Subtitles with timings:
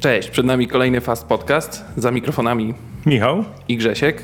[0.00, 1.84] Cześć, przed nami kolejny Fast Podcast.
[1.96, 2.74] Za mikrofonami
[3.06, 4.22] Michał i Grzesiek.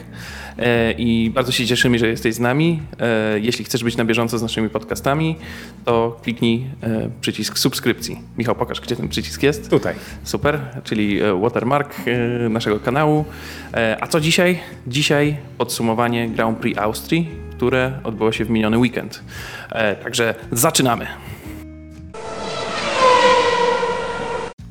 [0.58, 2.82] E, I bardzo się cieszymy, że jesteś z nami.
[3.00, 5.36] E, jeśli chcesz być na bieżąco z naszymi podcastami,
[5.84, 8.18] to kliknij e, przycisk subskrypcji.
[8.38, 9.70] Michał, pokaż, gdzie ten przycisk jest.
[9.70, 9.94] Tutaj.
[10.24, 11.94] Super, czyli watermark
[12.50, 13.24] naszego kanału.
[14.00, 14.58] A co dzisiaj?
[14.86, 19.22] Dzisiaj podsumowanie Grand Prix Austrii, które odbyło się w miniony weekend.
[20.02, 21.06] Także zaczynamy.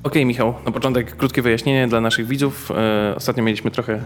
[0.06, 2.72] Okej, okay, Michał, na początek krótkie wyjaśnienie dla naszych widzów.
[2.72, 4.00] E, ostatnio mieliśmy trochę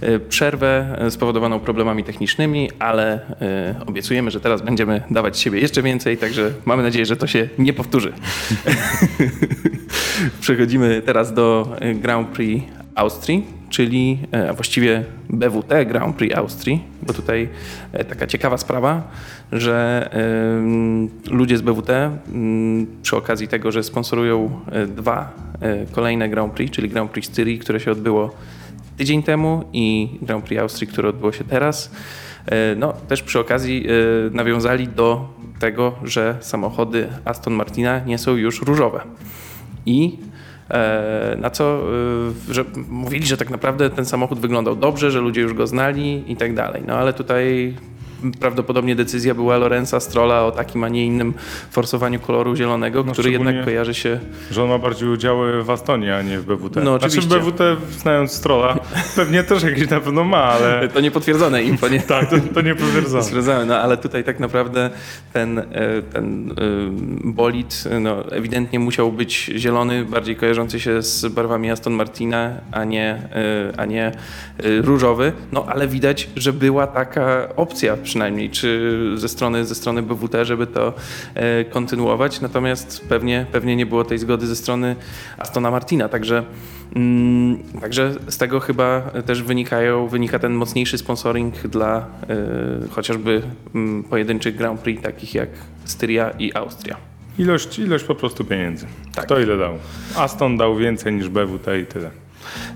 [0.00, 3.20] e, przerwę e, spowodowaną problemami technicznymi, ale
[3.86, 7.72] obiecujemy, że teraz będziemy dawać siebie jeszcze więcej, także mamy nadzieję, że to się nie
[7.72, 8.12] powtórzy.
[10.40, 12.64] Przechodzimy teraz do Grand Prix
[12.96, 14.18] Austrii czyli
[14.50, 17.48] a właściwie BWT Grand Prix Austrii, bo tutaj
[18.08, 19.02] taka ciekawa sprawa,
[19.52, 20.10] że
[21.30, 22.10] ludzie z BWT
[23.02, 27.80] przy okazji tego, że sponsorują dwa E, kolejne Grand Prix, czyli Grand Prix Styrii, które
[27.80, 28.34] się odbyło
[28.96, 31.90] tydzień temu i Grand Prix Austrii, które odbyło się teraz.
[32.46, 33.90] E, no, też przy okazji e,
[34.30, 39.00] nawiązali do tego, że samochody Aston Martina nie są już różowe.
[39.86, 40.18] I
[41.36, 41.82] na co
[42.50, 46.36] że mówili, że tak naprawdę ten samochód wyglądał dobrze, że ludzie już go znali i
[46.36, 46.82] tak dalej.
[46.86, 47.74] No ale tutaj
[48.32, 51.34] prawdopodobnie decyzja była Lorenza Strolla o takim, a nie innym
[51.70, 54.20] forsowaniu koloru zielonego, no, który jednak kojarzy się...
[54.50, 56.76] Że on ma bardziej udziały w Astonie, a nie w BWT.
[56.76, 57.30] No znaczy, oczywiście.
[57.30, 58.78] Znaczy BWT, znając Strolla,
[59.16, 60.88] pewnie też jakieś na pewno ma, ale...
[60.96, 62.00] To niepotwierdzone info, nie?
[62.16, 63.66] tak, to, to niepotwierdzone.
[63.66, 64.90] No ale tutaj tak naprawdę
[65.32, 65.64] ten, e,
[66.12, 66.54] ten e,
[67.24, 73.08] bolid no, ewidentnie musiał być zielony, bardziej kojarzący się z barwami Aston Martina, a nie,
[73.74, 74.12] e, a nie
[74.80, 75.32] różowy.
[75.52, 80.66] No ale widać, że była taka opcja przynajmniej, czy ze strony, ze strony BWT, żeby
[80.66, 80.92] to
[81.34, 82.40] e, kontynuować.
[82.40, 84.96] Natomiast pewnie, pewnie nie było tej zgody ze strony
[85.38, 86.08] Astona Martina.
[86.08, 86.44] Także,
[86.94, 92.06] mm, także z tego chyba też wynikają, wynika ten mocniejszy sponsoring dla
[92.86, 93.42] y, chociażby
[94.00, 95.48] y, pojedynczych Grand Prix, takich jak
[95.84, 96.96] Styria i Austria.
[97.38, 98.86] Ilość, ilość po prostu pieniędzy.
[99.14, 99.24] Tak.
[99.24, 99.74] Kto ile dał?
[100.16, 102.10] Aston dał więcej niż BWT i tyle.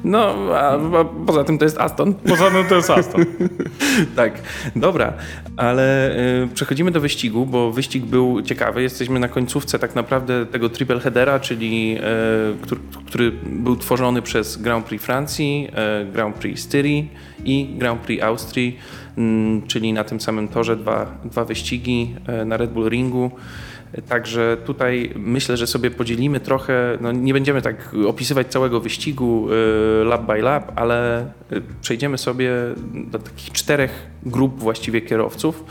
[0.05, 2.15] No, a, a, poza tym to jest Aston.
[2.15, 3.25] Poza tym to jest Aston.
[4.17, 4.33] tak,
[4.77, 5.13] dobra,
[5.57, 8.83] ale y, przechodzimy do wyścigu, bo wyścig był ciekawy.
[8.83, 14.57] Jesteśmy na końcówce tak naprawdę tego triple headera, czyli y, który, który, był tworzony przez
[14.57, 15.69] Grand Prix Francji,
[16.03, 17.11] y, Grand Prix Styrii
[17.45, 18.79] i Grand Prix Austrii,
[19.19, 23.31] mm, czyli na tym samym torze dwa, dwa wyścigi y, na Red Bull Ringu.
[24.09, 30.05] Także tutaj myślę, że sobie podzielimy trochę, no nie będziemy tak opisywać całego wyścigu y,
[30.05, 32.51] lap by lap, ale y, przejdziemy sobie
[32.95, 35.65] do takich czterech grup właściwie kierowców,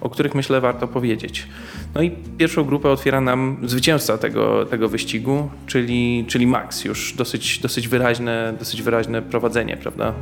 [0.00, 1.46] o których myślę warto powiedzieć.
[1.94, 6.84] No i pierwszą grupę otwiera nam zwycięzca tego, tego wyścigu, czyli, czyli Max.
[6.84, 10.14] Już dosyć, dosyć, wyraźne, dosyć wyraźne prowadzenie, prawda?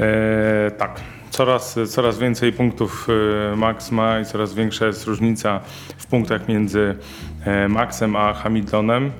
[0.00, 1.00] Eee, tak.
[1.32, 3.08] Coraz, coraz więcej punktów
[3.52, 5.60] e, Max ma i coraz większa jest różnica
[5.96, 6.96] w punktach między
[7.44, 9.10] e, Maxem a Hamiltonem.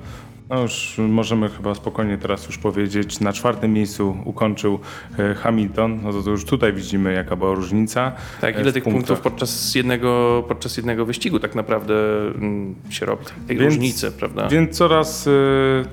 [0.49, 4.79] No już możemy chyba spokojnie teraz już powiedzieć, na czwartym miejscu ukończył
[5.19, 8.11] e, Hamilton, no to, to już tutaj widzimy jaka była różnica.
[8.41, 11.93] Tak, ile tych punktów podczas jednego, podczas jednego wyścigu tak naprawdę
[12.35, 14.47] mm, się robi, tej więc, różnicy, prawda?
[14.47, 15.29] Więc coraz,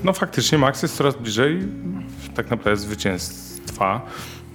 [0.04, 1.58] no faktycznie Max jest coraz bliżej
[2.34, 4.00] tak naprawdę zwycięstwa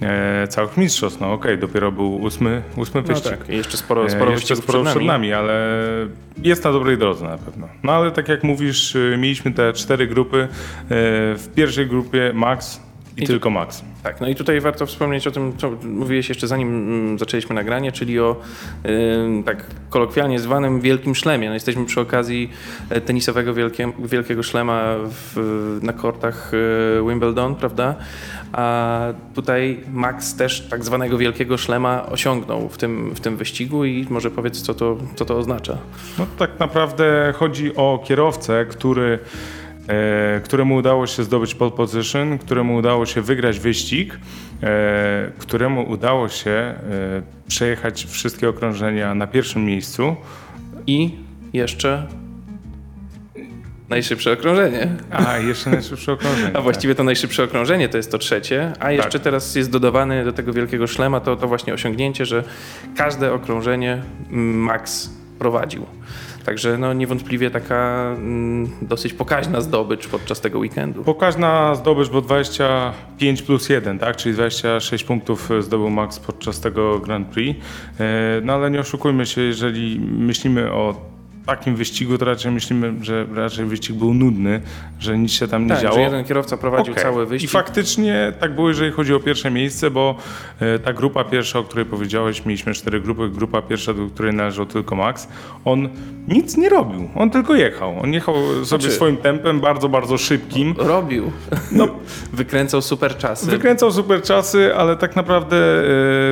[0.01, 1.21] e, całych mistrzostw.
[1.21, 3.37] No okej, okay, dopiero był ósmy, ósmy no wyścig.
[3.37, 5.07] Tak, jeszcze sporo, sporo, e, jeszcze sporo przed, nami.
[5.07, 5.33] nami.
[5.33, 5.77] ale
[6.43, 7.67] jest na dobrej drodze na pewno.
[7.83, 10.37] No ale tak jak mówisz, y, mieliśmy te cztery grupy.
[10.37, 10.47] E,
[11.35, 12.81] w pierwszej grupie Max
[13.17, 13.83] i, I tylko Max.
[14.03, 17.91] Tak, no i tutaj warto wspomnieć o tym, co mówiłeś jeszcze zanim mm, zaczęliśmy nagranie,
[17.91, 18.41] czyli o
[18.83, 21.47] yy, tak kolokwialnie zwanym wielkim szlemie.
[21.47, 22.49] No jesteśmy przy okazji
[23.05, 26.51] tenisowego wielkie, wielkiego szlema w, na kortach
[27.07, 27.95] Wimbledon, prawda?
[28.55, 34.07] A tutaj Max też tak zwanego wielkiego szlema osiągnął w tym, w tym wyścigu i
[34.09, 35.77] może powiedz, co to, co to oznacza.
[36.19, 39.19] No tak naprawdę chodzi o kierowcę, który
[39.87, 44.19] E, któremu udało się zdobyć pole position, któremu udało się wygrać wyścig,
[44.63, 46.75] e, któremu udało się e,
[47.47, 50.15] przejechać wszystkie okrążenia na pierwszym miejscu.
[50.87, 51.11] I
[51.53, 52.07] jeszcze
[53.89, 54.87] najszybsze okrążenie.
[55.11, 56.51] A, jeszcze najszybsze okrążenie.
[56.57, 56.97] A właściwie tak.
[56.97, 59.21] to najszybsze okrążenie to jest to trzecie, a jeszcze tak.
[59.21, 62.43] teraz jest dodawany do tego wielkiego szlema to, to właśnie osiągnięcie, że
[62.95, 65.09] każde okrążenie Max
[65.39, 65.85] prowadził.
[66.45, 71.03] Także no, niewątpliwie taka mm, dosyć pokaźna zdobycz podczas tego weekendu.
[71.03, 74.15] Pokaźna zdobycz, bo 25 plus 1, tak?
[74.15, 77.59] czyli 26 punktów zdobył Max podczas tego Grand Prix.
[77.99, 81.14] E, no ale nie oszukujmy się, jeżeli myślimy o
[81.45, 84.61] takim wyścigu to raczej myślimy, że raczej wyścig był nudny,
[84.99, 85.95] że nic się tam nie tak, działo.
[85.95, 87.03] że jeden kierowca prowadził Okej.
[87.03, 87.51] cały I wyścig.
[87.51, 90.15] faktycznie tak było, jeżeli chodzi o pierwsze miejsce, bo
[90.59, 93.29] e, ta grupa pierwsza, o której powiedziałeś, mieliśmy cztery grupy.
[93.29, 95.27] Grupa pierwsza, do której należał tylko Max,
[95.65, 95.89] on
[96.27, 97.99] nic nie robił, on tylko jechał.
[98.03, 100.75] On jechał sobie Znaczy- swoim tempem, bardzo, bardzo szybkim.
[100.77, 101.31] Robił.
[101.71, 101.87] No,
[102.33, 103.45] Wykręcał super czasy.
[103.51, 105.57] Wykręcał super czasy, ale tak naprawdę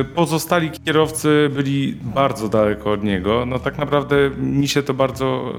[0.00, 3.46] e, pozostali kierowcy byli bardzo daleko od niego.
[3.46, 5.03] No tak naprawdę mi się to bardzo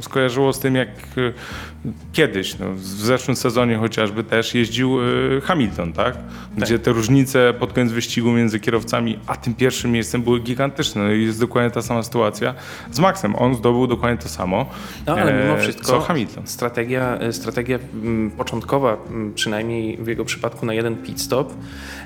[0.01, 5.93] skojarzyło z tym, jak e, kiedyś, no, w zeszłym sezonie chociażby też jeździł e, Hamilton,
[5.93, 6.17] tak?
[6.57, 11.03] Gdzie te różnice pod koniec wyścigu między kierowcami a tym pierwszym miejscem były gigantyczne.
[11.03, 12.53] No i jest dokładnie ta sama sytuacja
[12.91, 13.35] z Maxem.
[13.35, 14.65] On zdobył dokładnie to samo,
[15.07, 16.47] No ale mimo e, wszystko co Hamilton.
[16.47, 21.53] strategia, e, strategia mm, początkowa, mm, przynajmniej w jego przypadku na jeden pit stop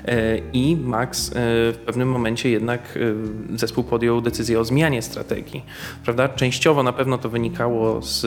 [0.04, 2.98] e, i Max w pewnym momencie jednak
[3.54, 5.64] zespół podjął decyzję o zmianie strategii.
[6.04, 6.28] Prawda?
[6.28, 8.24] Częściowo na pewno to wynikało z,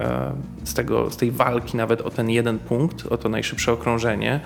[0.00, 0.32] e,
[0.64, 4.40] z, tego, z tej walki nawet o ten jeden punkt, o to najszybsze okrążenie,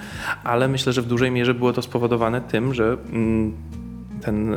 [0.44, 3.52] ale myślę, że w dużej mierze było to spowodowane tym, że mm,
[4.22, 4.56] ten,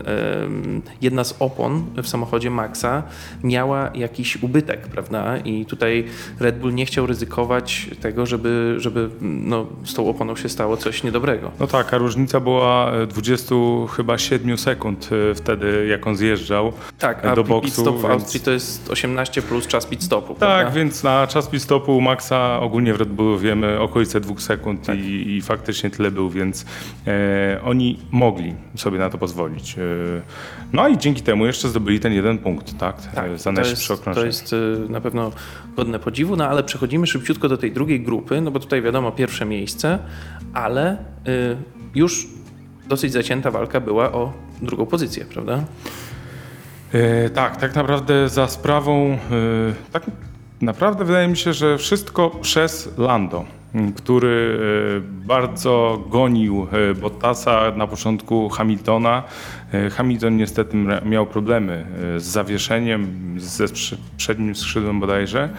[1.02, 3.04] jedna z opon w samochodzie Maxa
[3.44, 5.38] miała jakiś ubytek, prawda?
[5.38, 6.06] I tutaj
[6.40, 11.04] Red Bull nie chciał ryzykować tego, żeby, żeby no, z tą oponą się stało coś
[11.04, 11.52] niedobrego.
[11.60, 13.56] No tak, a różnica była e, 20
[13.96, 17.81] chyba 7 sekund e, wtedy, jak on zjeżdżał Tak, e, a do pit boksu.
[17.81, 20.72] stop w więc- Austrii to jest 18 plus czas pit stopu, Tak, prawda?
[20.72, 24.98] więc na czas pit stopu Maxa ogólnie w Red Bullu wiemy okolice dwóch sekund Tak.
[25.00, 26.66] i, i faktycznie tyle był, więc
[27.07, 29.50] e, oni mogli sobie na to pozwolić.
[29.57, 29.81] E,
[30.74, 32.95] no i dzięki temu jeszcze zdobyli ten jeden punkt, tak?
[33.15, 35.31] e, za to jest, to jest y, na pewno
[35.75, 39.45] godne podziwu, no ale przechodzimy szybciutko do tej drugiej grupy, no bo tutaj wiadomo pierwsze
[39.45, 40.00] miejsce,
[40.53, 40.98] ale
[41.95, 42.27] już
[42.88, 45.63] dosyć zacięta walka była o drugą pozycję, prawda?
[46.94, 49.18] E, tak, tak naprawdę za sprawą, e,
[49.92, 50.04] tak
[50.62, 53.45] naprawdę wydaje mi się, że wszystko przez Lando,
[53.95, 54.59] który
[54.97, 59.23] e, bardzo gonił e, Bottasa na początku Hamiltona.
[59.73, 61.85] E, Hamilton niestety miał problemy
[62.15, 63.07] e, z zawieszeniem,
[63.38, 63.65] ze
[64.18, 65.50] przednim skrzydłem bodajże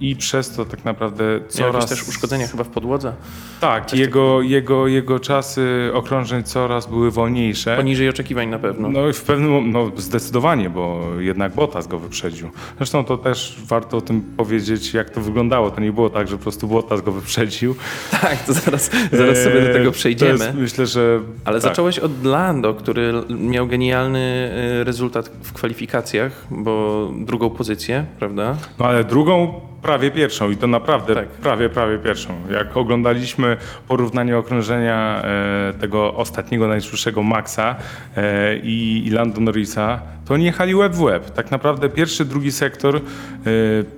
[0.00, 1.24] i przez to tak naprawdę
[1.60, 1.86] Miał coraz...
[1.88, 3.12] też uszkodzenia chyba w podłodze,
[3.60, 7.76] Tak, jego, jego, jego czasy okrążeń coraz były wolniejsze.
[7.76, 8.88] poniżej oczekiwań na pewno.
[8.90, 12.50] No i w pewnym no zdecydowanie, bo jednak Bottas go wyprzedził.
[12.76, 15.70] Zresztą to też warto o tym powiedzieć, jak to wyglądało.
[15.70, 17.74] To nie było tak, że po prostu Bottas go wyprzedził.
[18.22, 20.44] Tak, to zaraz, zaraz sobie do Eee, tego przejdziemy.
[20.44, 21.70] jest, myślę, że Ale tak.
[21.70, 23.24] zacząłeś od Lando, który l-
[23.62, 24.50] miał genialny
[24.80, 28.56] y, rezultat w kwalifikacjach, bo drugą pozycję, prawda?
[28.78, 31.28] No ale drugą prawie pierwszą i to naprawdę Tak.
[31.28, 32.34] prawie, prawie pierwszą.
[32.50, 33.56] Jak oglądaliśmy
[33.88, 37.76] porównanie okrążenia e, tego ostatniego, najszybszego Maxa
[38.16, 41.30] e, i, i Lando Norrisa, to oni jechali łeb w łeb.
[41.30, 43.00] Tak naprawdę pierwszy, drugi sektor, e,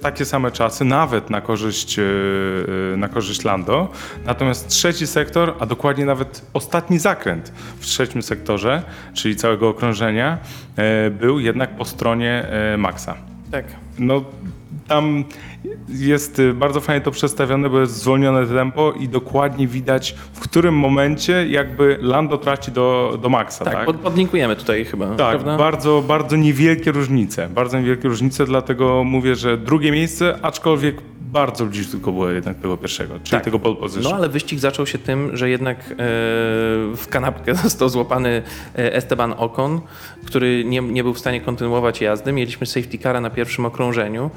[0.00, 2.02] takie same czasy, nawet na korzyść, e,
[2.92, 3.88] e, na korzyść Lando.
[4.26, 8.82] Natomiast trzeci sektor, a dokładnie nawet ostatni zakręt w trzecim sektorze,
[9.14, 10.38] czyli całego okrążenia,
[10.76, 12.46] e, był jednak po stronie
[12.78, 13.14] Maxa.
[13.50, 13.64] Tak.
[13.98, 14.25] No,
[14.88, 15.25] tam
[15.88, 20.75] jest y, bardzo fajnie to przedstawione, bo jest zwolnione tempo i dokładnie widać, w którym
[20.75, 23.87] momencie jakby Lando traci do, do Maxa, Tak, tak?
[23.87, 25.56] Pod, podlinkujemy tutaj chyba, Tak, prawda?
[25.56, 27.49] bardzo, bardzo niewielkie różnice.
[27.49, 30.96] Bardzo niewielkie różnice, dlatego mówię, że drugie miejsce, aczkolwiek
[31.34, 33.44] bardzo blisko było jednak tego pierwszego, czyli Tak.
[33.44, 34.02] tego pole position.
[34.12, 35.94] No ale wyścig zaczął się tym, że jednak e,
[36.96, 38.43] w kanapkę został złapany
[38.79, 39.81] e, Esteban Ocon,
[40.26, 42.32] który nie, nie był w stanie kontynuować jazdy.
[42.32, 44.31] Mieliśmy safety cara na pierwszym okrążeniu.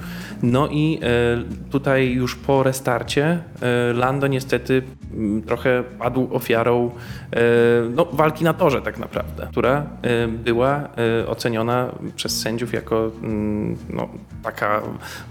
[0.44, 6.92] No i e, tutaj już po restarcie e, Lando niestety m, trochę padł ofiarą
[7.32, 7.40] e,
[7.96, 10.90] no, walki na torze tak naprawdę, która e, była
[11.28, 14.10] oceniona przez sędziów jako mm, no,
[14.44, 14.82] taka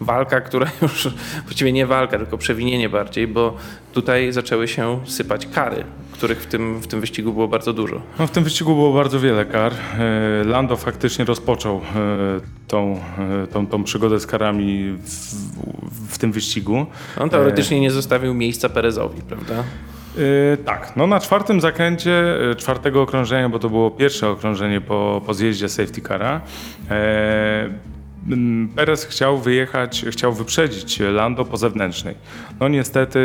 [0.00, 1.08] walka, która już
[1.56, 3.56] właściwie nie walka, tylko przewinienie bardziej, bo
[3.92, 8.00] tutaj zaczęły się sypać kary, których w tym, w tym wyścigu było bardzo dużo.
[8.18, 9.72] No, w tym wyścigu było bardzo wiele kar.
[9.72, 11.80] E, Lando faktycznie rozpoczął e,
[12.68, 13.00] tą,
[13.42, 16.86] e, tą, tą przygodę z karami w, w tym wyścigu.
[17.20, 19.64] On teoretycznie nie zostawił miejsca Perezowi, prawda?
[20.16, 25.22] Yy, tak, no na czwartym zakręcie yy, czwartego okrążenia, bo to było pierwsze okrążenie po,
[25.26, 26.40] po zjeździe safety cara,
[26.90, 27.95] mm,
[28.76, 32.14] Perez chciał wyjechać, chciał wyprzedzić Lando po zewnętrznej.
[32.60, 33.18] No niestety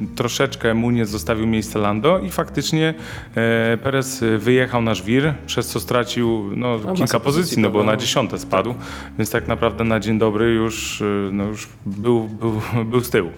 [0.00, 2.94] yy, troszeczkę mu nie zostawił miejsca Lando i faktycznie
[3.34, 7.96] e, Perez wyjechał na żwir, przez co stracił no, masę kilka pozycji, no bo na
[7.96, 8.74] dziesiąte spadł,
[9.18, 13.30] więc tak naprawdę na dzień dobry już, yy, no, już był, był, był z tyłu.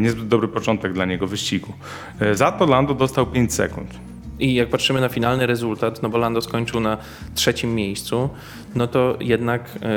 [0.00, 1.72] Niezbyt dobry początek dla niego wyścigu.
[2.32, 4.11] Za to Lando dostał 5 sekund.
[4.38, 6.98] I jak patrzymy na finalny rezultat, no bo Lando skończył na
[7.34, 8.28] trzecim miejscu,
[8.74, 9.88] no to jednak e,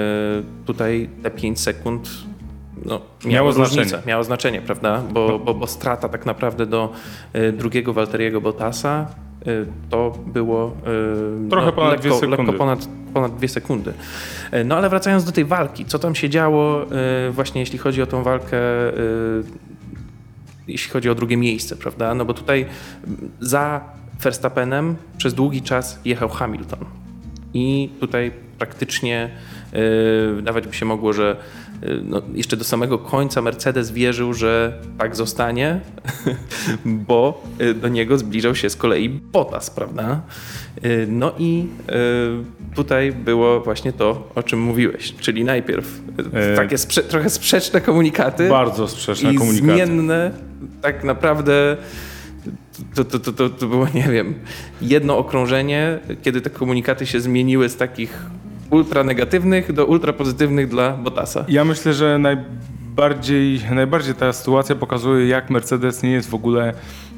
[0.66, 2.10] tutaj te 5 sekund
[2.86, 3.82] no, miało, znaczenie.
[3.84, 5.04] Różnicę, miało znaczenie, prawda?
[5.14, 6.94] Bo, bo, bo strata tak naprawdę do
[7.34, 9.08] e, drugiego Walteriego Bottasa
[9.46, 9.46] e,
[9.90, 10.76] to było
[11.50, 12.38] trochę no, ponad lekko, dwie sekundy.
[12.38, 13.94] Lekko ponad, ponad dwie sekundy.
[14.66, 16.86] No ale wracając do tej walki, co tam się działo
[17.32, 18.58] właśnie jeśli chodzi o tą walkę
[20.68, 22.16] jeśli chodzi o drugie miejsce, prawda?
[22.16, 22.66] No bo tutaj
[23.40, 23.82] za
[24.22, 26.86] Verstappenem przez długi czas jechał Hamilton.
[27.54, 29.30] I tutaj praktycznie
[29.74, 31.36] yy, wydawać by się mogło, że
[31.82, 35.80] yy, no, jeszcze do samego końca Mercedes wierzył, że tak zostanie,
[36.86, 40.22] bo yy, do niego zbliżał się z kolei Bottas, prawda?
[40.84, 41.68] Yy, no i
[42.76, 46.02] tutaj było właśnie to, o czym mówiłeś, czyli najpierw
[46.56, 48.50] takie sprze trochę sprzeczne komunikaty.
[48.50, 49.74] Bardzo sprzeczne i komunikaty.
[49.74, 50.32] zmienne,
[50.82, 51.78] tak naprawdę
[52.96, 54.34] to, to, to, to, było, nie wiem,
[54.82, 58.26] jedno okrążenie, kiedy te komunikaty się zmieniły z takich
[58.70, 61.46] ultra negatywnych do ultra pozytywnych dla Bottasa.
[61.48, 66.74] Ja myślę, że najbardziej, najbardziej ta sytuacja pokazuje, jak Mercedes nie jest w ogóle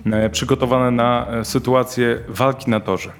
[0.06, 3.12] e, przygotowany na e, sytuację walki na torze.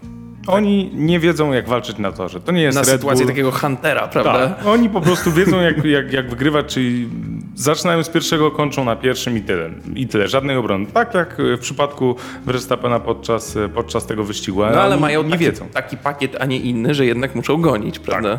[0.48, 2.40] Oni nie wiedzą, jak walczyć na torze.
[2.40, 3.34] To nie jest Na Red sytuację Bull.
[3.34, 4.48] takiego Huntera, prawda?
[4.50, 4.66] Tak.
[4.68, 7.10] Oni po prostu wiedzą, jak, jak, jak wygrywać, czyli
[7.56, 9.70] zaczynają z pierwszego, kończą na pierwszym i tyle.
[9.96, 10.86] I tyle, żadnej obrony.
[10.86, 14.60] Tak jak w przypadku Verstappena podczas, podczas tego wyścigu.
[14.62, 15.68] No ale mają nie taki, wiedzą.
[15.74, 18.38] taki pakiet, a nie inny, że jednak muszą gonić, prawda?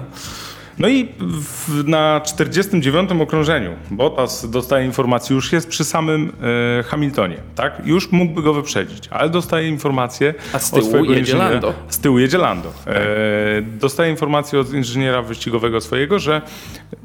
[0.78, 6.32] No i w, na 49 okrążeniu Bottas dostaje informację, już jest przy samym
[6.78, 7.82] e, Hamiltonie, tak?
[7.85, 11.50] Już mógłby go wyprzedzić, ale dostaje informację A z od tyłu jedzie inżyniera.
[11.50, 11.75] Lando.
[11.88, 12.73] Z tyłu jedzie Lando.
[12.87, 16.42] E, dostaje informację od inżyniera wyścigowego swojego, że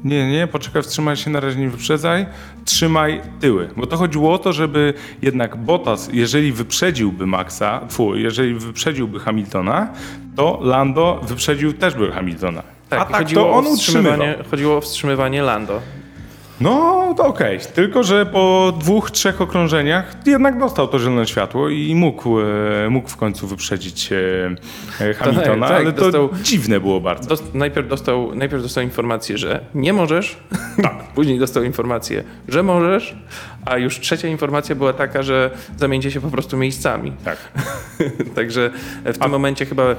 [0.04, 2.26] nie, nie, poczekaj, wstrzymaj się, na razie nie wyprzedzaj,
[2.64, 3.68] trzymaj tyły.
[3.76, 9.88] Bo to chodziło o to, żeby jednak Bottas, jeżeli wyprzedziłby Maxa, fu, jeżeli wyprzedziłby Hamiltona,
[10.36, 12.73] to Lando wyprzedził też by Hamiltona.
[12.98, 14.18] Tak, A tak to on utrzymywał.
[14.50, 15.80] chodziło o wstrzymywanie Lando.
[16.60, 17.58] No, to okej.
[17.74, 22.44] Tylko, że po dwóch, trzech okrążeniach jednak dostał to zielone światło i mógł, e,
[22.90, 24.16] mógł w końcu wyprzedzić e,
[25.10, 27.28] e, Hamiltona, tak, ale to dostał- dziwne było bardzo.
[27.28, 30.36] Dost, najpierw, dostał, najpierw dostał informację, że nie możesz,
[30.82, 30.94] tak.
[31.14, 33.16] później dostał informację, że możesz,
[33.64, 37.12] a już trzecia informacja była taka, że zamieńcie się po prostu miejscami.
[37.24, 37.38] Tak.
[38.36, 38.70] Także
[39.04, 39.96] w tym momencie chyba e,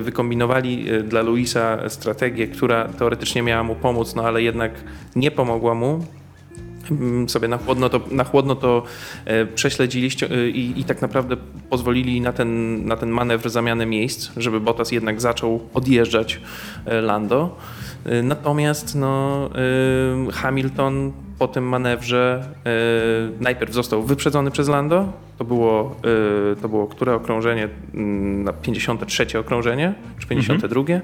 [0.00, 4.72] wykombinowali e, dla Luisa strategię, która teoretycznie miała mu pomóc, no ale jednak
[5.16, 6.04] nie pomogła mu.
[6.90, 8.82] Mm, Sobie na chłodno to, na chłodno to
[9.24, 11.36] e, prześledzili ści- e, i, i tak naprawdę
[11.70, 16.40] pozwolili na ten, na ten manewr zamiany miejsc, żeby Bottas jednak zaczął odjeżdżać
[17.02, 17.56] Lando.
[18.22, 19.50] Natomiast no,
[20.32, 22.70] Hamilton po tym manewrze e,
[23.40, 25.12] najpierw został wyprzedzony przez Lando.
[25.38, 25.96] To było,
[26.52, 27.68] e, to było które okrążenie?
[27.94, 30.82] Mm, Na 53 okrążenie, czy 52.
[30.92, 31.00] E,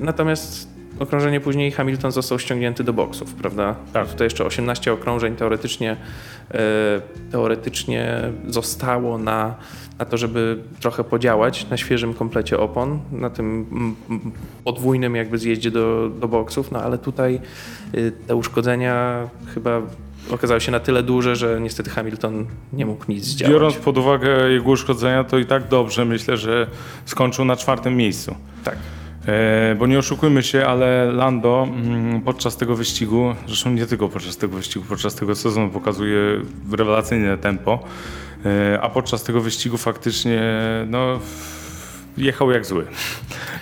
[0.00, 3.76] Natomiast okrążenie później Hamilton został ściągnięty do boksów, prawda?
[3.92, 4.08] Tak.
[4.08, 5.96] Tutaj jeszcze 18 okrążeń teoretycznie,
[6.50, 6.56] e,
[7.30, 9.54] teoretycznie zostało na,
[9.98, 13.66] na to, żeby trochę podziałać na świeżym komplecie opon, na tym
[14.64, 17.40] podwójnym jakby zjeździe do, do boksów, no ale tutaj
[17.94, 19.82] y, te uszkodzenia chyba
[20.30, 23.52] okazały się na tyle duże, że niestety Hamilton nie mógł nic zdziałać.
[23.52, 26.66] Biorąc pod uwagę jego uszkodzenia, to i tak dobrze myślę, że
[27.04, 28.34] skończył na czwartym miejscu.
[28.64, 28.76] Tak.
[29.26, 34.36] E, bo nie oszukujmy się, ale Lando mm, podczas tego wyścigu, zresztą nie tylko podczas
[34.36, 36.18] tego wyścigu, podczas tego sezonu pokazuje
[36.72, 37.84] rewelacyjne tempo,
[38.46, 40.42] e, a podczas tego wyścigu faktycznie
[40.86, 41.18] no,
[42.16, 42.86] jechał jak zły.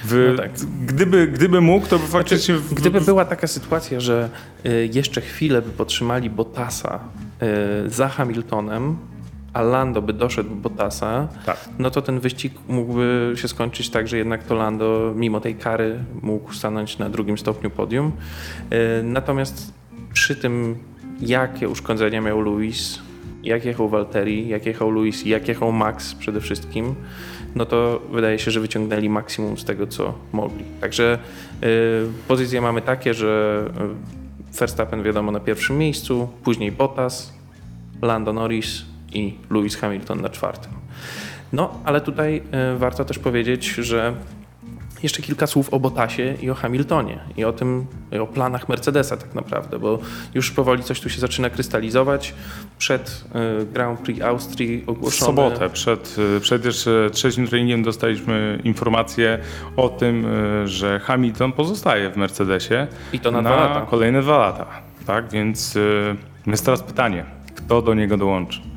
[0.05, 0.51] W, No tak.
[0.87, 2.55] gdyby, gdyby mógł, to by faktycznie...
[2.55, 4.29] w- Gdyby była taka sytuacja, że
[4.67, 7.01] y, jeszcze chwilę by potrzymali Bottasa
[7.87, 8.97] za Hamiltonem,
[9.53, 11.57] a Lando by doszedł do Bottasa, Tak.
[11.79, 15.99] no to ten wyścig mógłby się skończyć tak, że jednak to Lando, mimo tej kary,
[16.23, 18.13] mógł stanąć na drugim stopniu podium.
[18.73, 19.73] Y, Natomiast
[20.13, 20.77] przy tym,
[21.21, 22.99] jakie uszkodzenia miał Luis,
[23.43, 26.95] jak jechał Valtteri, jak jechał Luis i jak jechał Max przede wszystkim,
[27.55, 30.65] no to wydaje się, że wyciągnęli maksimum z tego, co mogli.
[30.81, 31.19] Także
[31.65, 31.67] y,
[32.29, 33.65] pozycje mamy takie, że
[34.53, 37.33] y, Verstappen wiadomo na pierwszym miejscu, później Bottas,
[38.03, 40.73] Lando Norris i Lewis Hamilton na czwartym.
[41.53, 42.43] No, ale tutaj
[42.75, 44.15] y, warto też powiedzieć, że
[45.03, 49.17] jeszcze kilka słów o Bottasie i o Hamiltonie i o tym, i o planach Mercedesa
[49.17, 49.99] tak naprawdę, bo
[50.35, 52.35] już powoli coś tu się zaczyna krystalizować.
[52.79, 53.25] Przed
[53.63, 55.27] y, Grand Prix Austrii W ogłoszone...
[55.27, 59.39] sobotę, przed, przed jeszcze trzecim treningiem dostaliśmy informację
[59.77, 60.27] o tym,
[60.65, 63.87] że Hamilton pozostaje w Mercedesie I to na dwa lata.
[63.91, 64.67] kolejne dwa lata.
[65.07, 65.79] Tak, więc
[66.47, 67.25] jest teraz pytanie,
[67.57, 68.72] kto do niego dołączy.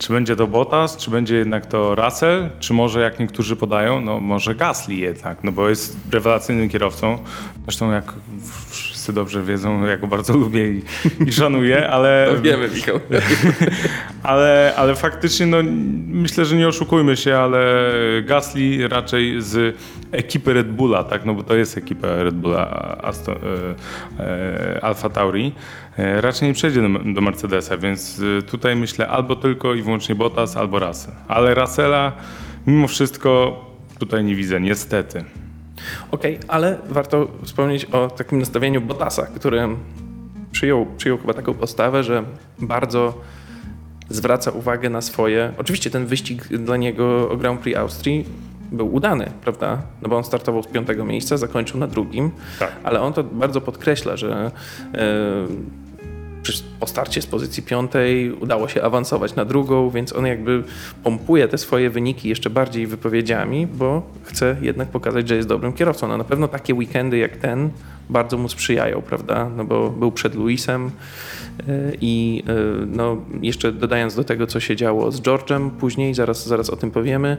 [0.00, 4.20] Czy będzie to Bottas, czy będzie jednak to Russell, czy może jak niektórzy podają, no
[4.20, 7.18] może Gasly jednak, no bo jest rewelacyjnym kierowcą.
[7.64, 8.12] Zresztą jak
[8.68, 10.82] wszyscy dobrze wiedzą, ja go bardzo lubię i,
[11.26, 12.28] i szanuję, ale...
[12.36, 13.00] To wiemy, Michał.
[14.22, 15.56] ale, ale faktycznie, no
[16.06, 17.84] myślę, że nie oszukujmy się, ale
[18.22, 19.76] Gasly raczej z
[20.12, 23.36] ekipy Red Bulla, tak, no bo to jest ekipa Red Bulla Aston,
[24.18, 25.52] e, e, Alfa Tauri,
[26.20, 30.56] raczej nie przejdzie do, do Mercedesa, więc e, tutaj myślę albo tylko i wyłącznie Bottas,
[30.56, 31.14] albo Russell.
[31.28, 32.12] Ale Russella
[32.66, 33.60] mimo wszystko
[33.98, 35.24] tutaj nie widzę, niestety.
[36.10, 39.68] Okej, okay, ale warto wspomnieć o takim nastawieniu Bottasa, który
[40.52, 42.24] przyjął, przyjął chyba taką postawę, że
[42.58, 43.14] bardzo
[44.08, 45.52] zwraca uwagę na swoje.
[45.58, 48.24] Oczywiście ten wyścig dla niego o Grand Prix Austrii
[48.72, 49.82] był udany, prawda?
[50.02, 52.72] No bo on startował z piątego miejsca, zakończył na drugim, tak.
[52.82, 54.50] ale on to bardzo podkreśla, że
[54.92, 55.00] yy,
[56.80, 60.62] po starcie z pozycji piątej udało się awansować na drugą, więc on jakby
[61.04, 66.08] pompuje te swoje wyniki jeszcze bardziej wypowiedziami, bo chce jednak pokazać, że jest dobrym kierowcą.
[66.08, 67.70] No na pewno takie weekendy jak ten
[68.10, 69.50] bardzo mu sprzyjają, prawda?
[69.56, 72.42] No bo był przed Luisem y, i
[72.82, 76.76] y, no jeszcze dodając do tego, co się działo z George'em później, zaraz, zaraz o
[76.76, 77.36] tym powiemy,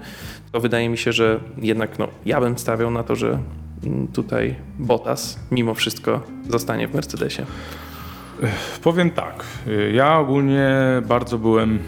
[0.52, 3.40] to wydaje mi się, że jednak no, ja bym stawiał na to, że
[3.84, 7.46] mm, tutaj Bottas mimo wszystko zostanie w Mercedesie.
[8.84, 9.44] Powiem tak.
[9.94, 10.70] Ja ogólnie
[11.08, 11.80] bardzo byłem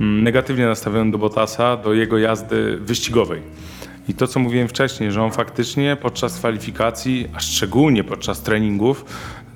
[0.00, 3.42] mm, negatywnie nastawiony do Bottasa, do jego jazdy wyścigowej.
[4.08, 9.04] I to, co mówiłem wcześniej, że on faktycznie podczas kwalifikacji, a szczególnie podczas treningów,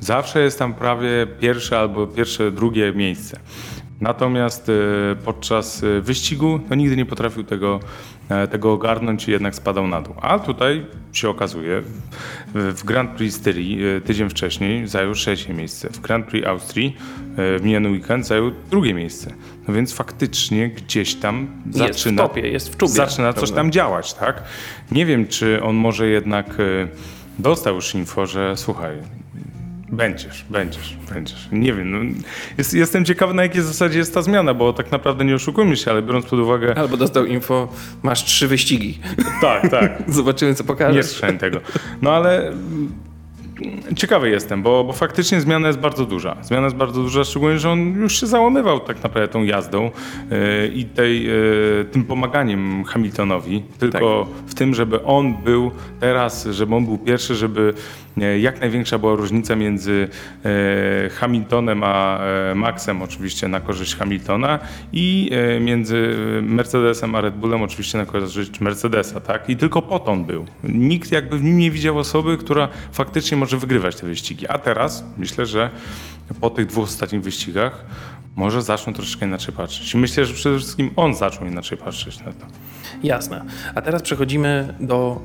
[0.01, 3.41] zawsze jest tam prawie pierwsze albo pierwsze, drugie miejsce.
[4.01, 4.73] Natomiast e,
[5.25, 7.81] podczas e, wyścigu no, nigdy nie potrafił tego,
[8.51, 10.15] tego ogarnąć i jednak spadał na dół.
[10.23, 11.83] A tutaj się okazuje,
[12.55, 15.89] w Grand Prix Styrii tydzień wcześniej zajął trzecie miejsce.
[15.91, 16.97] W Grand Prix Austrii
[17.37, 19.33] w miniony weekend zajął drugie miejsce.
[19.69, 23.73] No więc faktycznie gdzieś tam jest zaczyna, w topie, jest w czubie, zaczyna coś tam
[23.73, 24.15] działać.
[24.15, 24.43] tak?
[24.91, 26.47] Nie wiem, czy on może jednak
[27.39, 28.97] dostał już info, że słuchaj,
[29.93, 31.49] Będziesz, będziesz, będziesz.
[31.53, 31.99] Nie wiem, no,
[32.59, 35.91] jest, jestem ciekawy na jakiej zasadzie jest ta zmiana, bo tak naprawdę nie oszukujmy się,
[35.91, 36.79] ale biorąc pod uwagę...
[36.79, 37.69] Albo dostał info,
[38.03, 38.99] masz trzy wyścigi.
[39.41, 40.03] Tak, tak.
[40.09, 40.97] Zobaczymy, co pokażesz.
[40.97, 41.61] Nie słyszałem tego.
[42.03, 42.53] No ale
[43.97, 46.37] ciekawy jestem, bo, bo faktycznie zmiana jest bardzo duża.
[46.43, 49.91] Zmiana jest bardzo duża, szczególnie, że on już się załamywał tak naprawdę tą jazdą
[50.31, 54.51] yy, i tej, yy, tym pomaganiem Hamiltonowi, tylko tak.
[54.51, 55.71] w tym, żeby on był
[56.01, 57.75] teraz, żeby on był pierwszy, żeby
[58.39, 60.09] jak największa była różnica między
[60.45, 64.59] e, Hamiltonem a e, Maxem, oczywiście na korzyść Hamiltona,
[64.93, 69.51] i między Mercedesem a Red Bullem, oczywiście na korzyść Mercedesa, tak?
[69.51, 70.47] I tylko po był.
[70.65, 74.49] Nikt jakby w nim nie widział osoby, która faktycznie może wygrywać te wyścigi.
[74.49, 75.71] A teraz myślę, że
[76.41, 77.85] po tych dwóch ostatnich wyścigach
[78.37, 79.95] może zaczną troszeczkę inaczej patrzeć.
[79.95, 82.47] Myślę, że przede wszystkim on zaczął inaczej patrzeć na to.
[83.03, 83.45] Jasne.
[83.75, 85.21] A teraz przechodzimy do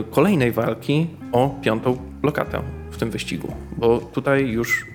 [0.00, 4.86] y, kolejnej walki o piątą lokatę w tym wyścigu, bo tutaj już y,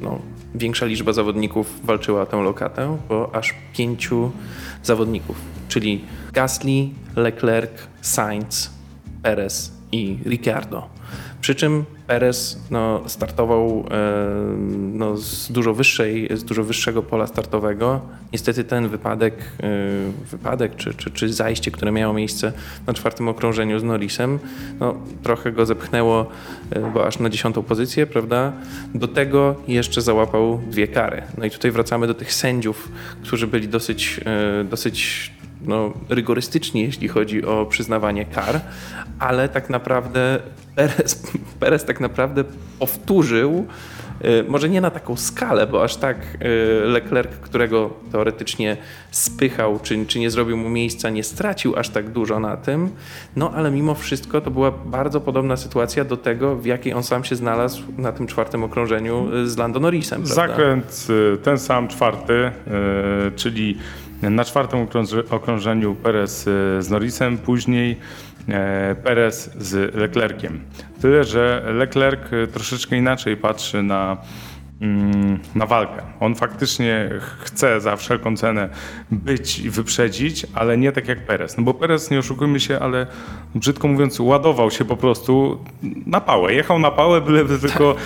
[0.00, 0.18] no,
[0.54, 4.30] większa liczba zawodników walczyła o tę lokatę, bo aż pięciu
[4.82, 5.36] zawodników,
[5.68, 8.70] czyli Gasly, Leclerc, Sainz,
[9.22, 10.88] Perez i Ricciardo.
[11.40, 14.04] Przy czym Perez no, startował e,
[14.92, 18.00] no, z, dużo wyższej, z dużo wyższego pola startowego.
[18.32, 19.68] Niestety ten wypadek, e,
[20.30, 22.52] wypadek czy, czy, czy zajście, które miało miejsce
[22.86, 24.38] na czwartym okrążeniu z Norrisem,
[24.80, 26.26] no, trochę go zepchnęło,
[26.70, 28.52] e, bo aż na dziesiątą pozycję, prawda?
[28.94, 31.22] Do tego jeszcze załapał dwie kary.
[31.38, 32.88] No i tutaj wracamy do tych sędziów,
[33.22, 34.20] którzy byli dosyć,
[34.64, 35.30] dosyć
[35.66, 38.60] no, rygorystyczni, jeśli chodzi o przyznawanie kar,
[39.18, 40.40] ale tak naprawdę
[40.78, 41.22] Perez,
[41.60, 42.44] Perez tak naprawdę
[42.78, 43.66] powtórzył,
[44.24, 48.76] y, może nie na taką skalę, bo aż tak y, Leclerc, którego teoretycznie
[49.10, 52.90] spychał, czy, czy nie zrobił mu miejsca, nie stracił aż tak dużo na tym,
[53.36, 57.24] no ale mimo wszystko to była bardzo podobna sytuacja do tego, w jakiej on sam
[57.24, 60.26] się znalazł na tym czwartym okrążeniu y, z Lando Norrisem.
[60.26, 61.06] Zakręt
[61.42, 62.50] ten sam czwarty,
[63.36, 63.78] czyli
[64.22, 64.86] na czwartym
[65.30, 66.42] okrążeniu Perez
[66.78, 67.96] z Norrisem, później
[69.04, 70.60] Perez z Leclerciem.
[71.00, 72.20] Tyle, że Leclerc
[72.52, 74.16] troszeczkę inaczej patrzy na
[75.54, 76.02] na walkę.
[76.20, 77.10] On faktycznie
[77.40, 78.68] chce za wszelką cenę
[79.10, 81.56] być i wyprzedzić, ale nie tak jak Perez.
[81.56, 83.06] No bo Perez, nie oszukujmy się, ale
[83.54, 85.64] brzydko mówiąc, ładował się po prostu
[86.06, 86.54] na pałę.
[86.54, 87.96] Jechał na pałę, byleby tylko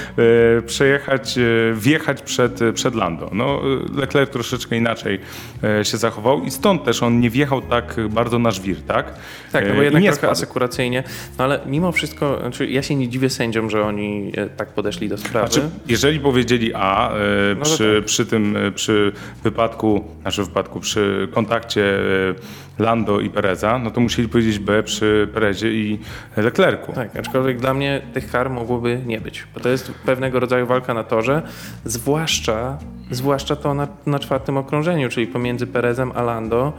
[0.58, 1.42] e, przejechać, e,
[1.74, 3.30] wjechać przed, przed Lando.
[3.32, 3.60] No,
[3.96, 5.20] Leclerc troszeczkę inaczej
[5.64, 9.14] e, się zachował i stąd też on nie wjechał tak bardzo na żwir, tak?
[9.52, 10.32] Tak, no bo jednak nie trochę spadł.
[10.32, 11.04] asekuracyjnie.
[11.38, 15.18] No ale mimo wszystko, znaczy ja się nie dziwię sędziom, że oni tak podeszli do
[15.18, 15.52] sprawy.
[15.52, 18.04] Znaczy, jeżeli powiedzieli powiedzieli A e, No przy, tak.
[18.04, 19.12] przy tym, e, przy
[19.44, 22.34] wypadku, znaczy wypadku, przy kontakcie e,
[22.82, 25.98] Lando i Pereza, no to musieli powiedzieć B przy Perezie i
[26.36, 26.92] Leclercu.
[26.92, 30.94] Tak, aczkolwiek dla mnie tych kar mogłoby nie być, bo to jest pewnego rodzaju walka
[30.94, 31.42] na torze,
[31.84, 32.78] zwłaszcza,
[33.10, 36.72] zwłaszcza to na, na czwartym okrążeniu, czyli pomiędzy Perezem a Lando.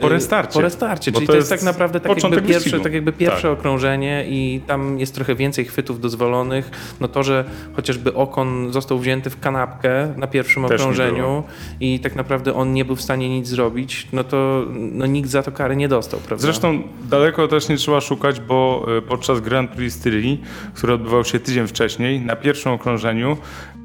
[0.00, 0.52] Po restarcie.
[0.52, 2.80] Po restarcie, czyli to to jest jest tak naprawdę tak jakby wyścigu.
[2.80, 3.58] tak jakby pierwsze Tak.
[3.58, 6.70] okrążenie i tam jest trochę więcej chwytów dozwolonych.
[7.00, 7.44] No to, że
[7.76, 11.42] chociażby Okon został wzięty w kanapkę na pierwszym Też okrążeniu
[11.80, 15.42] i tak naprawdę on nie był w stanie nic zrobić, no to no, nikt za
[15.46, 16.42] to kary nie dostał, prawda?
[16.42, 20.42] Zresztą daleko też nie trzeba szukać, bo e, podczas Grand Prix Styrii,
[20.74, 23.36] który odbywał się tydzień wcześniej, na pierwszym okrążeniu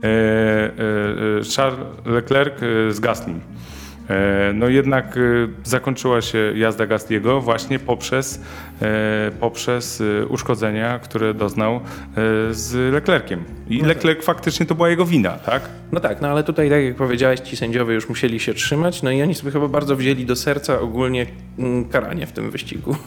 [0.04, 0.72] e, e,
[1.56, 2.54] Charles Leclerc
[2.90, 3.42] z Gaslim.
[4.12, 5.20] E, No jednak e,
[5.64, 8.42] zakończyła się jazda Gastiego właśnie poprzez,
[8.82, 11.80] e, poprzez e, uszkodzenia, które doznał e,
[12.52, 13.44] z Leclerciem.
[13.70, 15.70] I Leclerc faktycznie to była jego wina, tak?
[15.92, 19.12] No tak, no ale tutaj, tak jak powiedziałeś, ci sędziowie już musieli się trzymać, no
[19.12, 21.26] i oni sobie chyba bardzo wzięli do serca ogólnie
[21.60, 22.96] mm, karanie w tym wyścigu.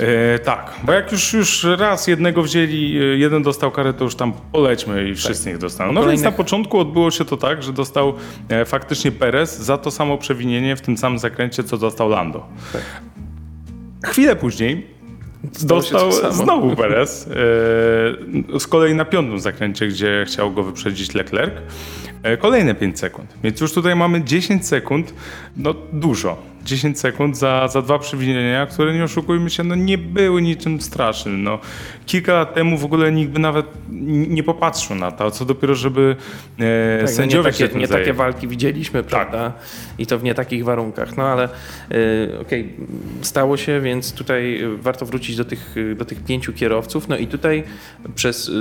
[0.00, 4.32] E, tak, bo jak już, już raz jednego wzięli, jeden dostał karę, to już tam
[4.52, 5.92] polećmy i wszyscy niech dostaną.
[5.92, 8.14] No O więc na kolejnych- początku odbyło się to tak, że dostał
[8.66, 12.46] faktycznie Perez za to samo przewinienie w tym samym zakręcie, co dostał Lando.
[14.04, 14.86] Chwilę później
[15.52, 16.32] Stało dostał samo.
[16.32, 21.52] znowu Perez, e, z kolei na piątym zakręcie, gdzie chciał go wyprzedzić Leclerc.
[22.22, 23.34] E, Kolejne 5 sekund.
[23.44, 25.14] Więc już tutaj mamy 10 sekund,
[25.56, 26.42] no dużo.
[26.66, 31.42] 10 sekund za, za dwa przewinienia, które nie oszukujmy się, no nie były niczym strasznym.
[31.42, 31.58] No,
[32.06, 33.66] kilka lat temu w ogóle nikt by nawet
[34.28, 36.16] nie popatrzył na to, co dopiero, żeby
[36.58, 39.52] e, Tak, no sędziowie nie się takie, nie takie walki widzieliśmy, prawda?
[39.98, 41.16] I to w nie takich warunkach.
[41.16, 41.48] No ale
[41.92, 42.74] y, okej,
[43.22, 47.08] stało się, więc tutaj warto wrócić do tych, do tych pięciu kierowców.
[47.08, 47.64] No i tutaj
[48.14, 48.52] przez y,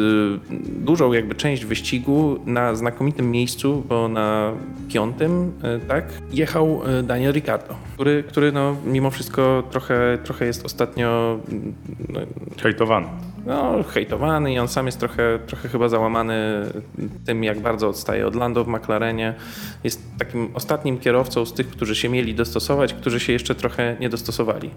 [0.65, 4.51] dużą jakby część wyścigu na znakomitym miejscu, bo na
[4.87, 11.39] piątym, y, tak, jechał Daniel Ricciardo, który, który no mimo wszystko trochę, trochę jest ostatnio
[11.49, 11.73] mm,
[12.09, 12.19] no,
[12.61, 13.07] Hejtowany.
[13.45, 16.35] No, hejtowany i on sam jest trochę, trochę chyba załamany
[17.25, 19.33] tym, jak bardzo odstaje od Lando w McLarenie.
[19.83, 24.09] Jest takim ostatnim kierowcą z tych, którzy się mieli dostosować, którzy się jeszcze trochę nie
[24.09, 24.69] dostosowali.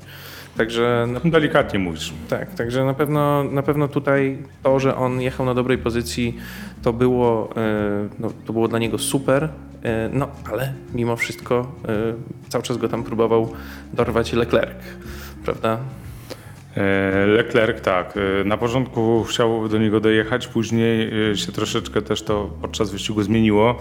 [0.57, 2.13] Także na, Delikatnie mówisz.
[2.29, 6.37] tak, także na pewno, na pewno tutaj to, że on jechał na dobrej pozycji,
[6.83, 9.49] to było, e, no, to było dla niego super.
[9.83, 13.53] e, No, ale mimo wszystko e, cały czas go tam próbował
[13.93, 14.77] dorwać Leclerc,
[15.45, 15.79] prawda?
[16.79, 18.15] E, Leclerc, tak.
[18.17, 23.23] E, Na początku chciał do niego dojechać, później e, się troszeczkę też to podczas wyścigu
[23.23, 23.79] zmieniło,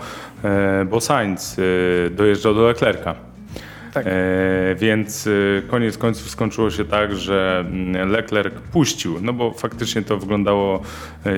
[0.86, 1.58] bo Sainz
[2.12, 3.16] dojeżdżał do Leclerca.
[3.94, 4.06] Tak.
[4.76, 5.30] Więc
[5.68, 10.82] koniec końców skończyło się tak, że mm, Leclerc puścił, no bo faktycznie to wyglądało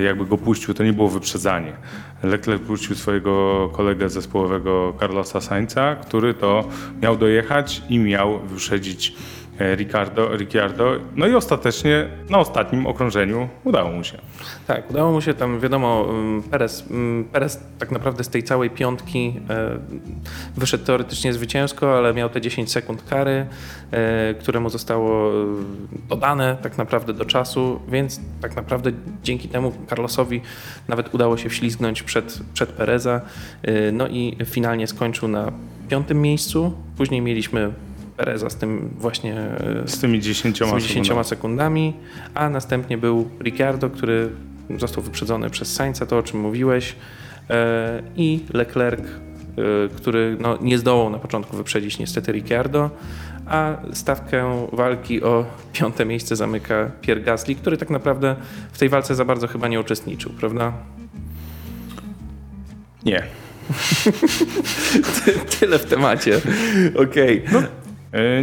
[0.05, 1.73] jakby go puścił, to nie było wyprzedzanie.
[2.23, 6.67] Leclerc puścił swojego kolegę zespołowego Carlosa Sainza, który to
[7.01, 9.15] miał dojechać i miał wyprzedzić
[9.59, 10.91] Ricardo, Ricciardo.
[11.15, 14.17] No i ostatecznie na ostatnim okrążeniu udało mu się.
[14.67, 18.69] Tak, udało mu się tam, wiadomo, ym, Perez, ym, Perez tak naprawdę z tej całej
[18.69, 19.79] piątki e,
[20.57, 23.47] wyszedł teoretycznie zwycięsko, ale miał te 10 sekund kary,
[23.91, 25.45] e, które mu zostało e,
[26.09, 28.91] dodane tak naprawdę do czasu, więc tak naprawdę
[29.23, 30.41] dzięki temu Carlosowi
[30.87, 33.21] nawet udało się wślizgnąć przed, przed Pereza,
[33.61, 35.51] e, no i finalnie skończył na
[35.89, 36.73] piątym miejscu.
[36.97, 37.71] Później mieliśmy
[38.19, 41.25] Pereza z tym właśnie e, Z tymi 10 z 10 sekundami.
[41.25, 41.93] sekundami,
[42.33, 44.29] a następnie był Ricciardo, który
[44.77, 46.95] został wyprzedzony przez Sainza, to o czym mówiłeś,
[47.49, 49.05] e, i Leclerc, e,
[49.95, 52.89] który no, nie zdołał na początku wyprzedzić niestety Ricciardo,
[53.45, 58.35] a stawkę walki o piąte miejsce zamyka Pierre Gasly, który tak naprawdę
[58.71, 60.73] w tej walce za bardzo chyba nie uczestniczył, prawda?
[63.05, 63.23] Nie.
[65.59, 66.41] Tyle w temacie.
[66.95, 67.43] Okej.
[67.53, 67.88] E,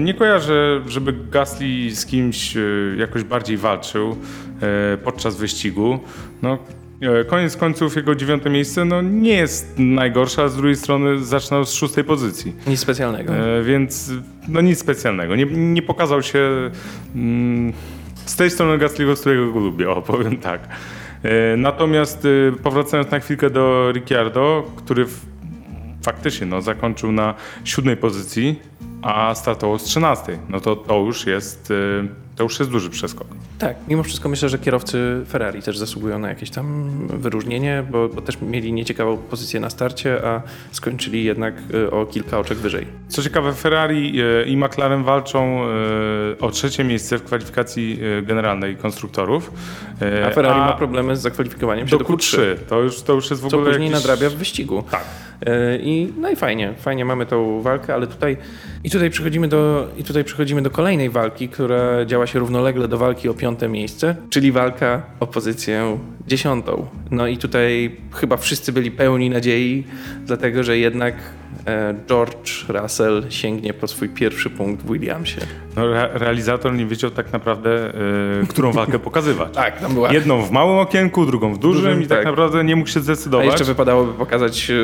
[0.00, 2.60] Nie kojarzę, żeby Gasly z kimś e,
[2.96, 4.16] jakoś bardziej walczył
[4.62, 5.98] e, podczas wyścigu.
[6.42, 6.58] No,
[7.00, 11.64] e, koniec końców jego dziewiąte miejsce no, nie jest najgorsze, a z drugiej strony zaczynał
[11.64, 12.54] z szóstej pozycji.
[12.66, 13.34] Nic specjalnego.
[13.34, 14.10] E, Więc
[14.48, 15.36] no nic specjalnego.
[15.36, 16.70] Nie, nie pokazał się
[17.14, 17.72] mm,
[18.26, 20.68] z tej strony Gasly'ego, z którego go lubię, o, powiem tak.
[21.22, 25.06] E, Natomiast e, powracając na chwilkę do Ricciardo, który
[26.02, 28.60] faktycznie no, zakończył na siódmej pozycji,
[29.02, 30.38] a startował z trzynastej.
[30.48, 33.26] No to to już jest, e, to już jest duży przeskok.
[33.58, 38.20] Tak, mimo wszystko myślę, że kierowcy Ferrari też zasługują na jakieś tam wyróżnienie, bo, bo
[38.22, 42.86] też mieli nieciekawą pozycję na starcie, a skończyli jednak y, o kilka oczek wyżej.
[43.08, 45.60] Co ciekawe, Ferrari e, i McLaren walczą
[46.40, 49.52] o trzecie miejsce w kwalifikacji generalnej konstruktorów.
[50.26, 52.38] A Ferrari ma problemy z zakwalifikowaniem się do do Q3.
[52.68, 54.06] To już, to już jest w co ogóle później jakiś...
[54.06, 54.84] nadrabia w wyścigu.
[54.90, 55.04] Tak.
[55.46, 58.36] E, I, no i fajnie, fajnie mamy tą walkę, ale tutaj
[58.84, 62.98] i tutaj przechodzimy do, i tutaj przechodzimy do kolejnej walki, która działa się równolegle do
[62.98, 66.86] walki o piąte miejsce, czyli walka o pozycję dziesiątą.
[67.10, 69.84] No i tutaj chyba wszyscy byli pełni nadziei,
[70.24, 71.14] dlatego że jednak
[72.08, 75.40] George Russell sięgnie po swój pierwszy punkt w Williamsie.
[75.76, 77.94] No, re- realizator nie wiedział tak naprawdę,
[78.42, 79.54] e, którą walkę pokazywać.
[79.54, 80.12] Tak, tam była.
[80.12, 82.26] Jedną w małym okienku, drugą w dużym, Dużym, i tak, tak.
[82.26, 83.46] naprawdę nie mógł się A zdecydować.
[83.46, 84.74] jeszcze wypadałoby pokazać e,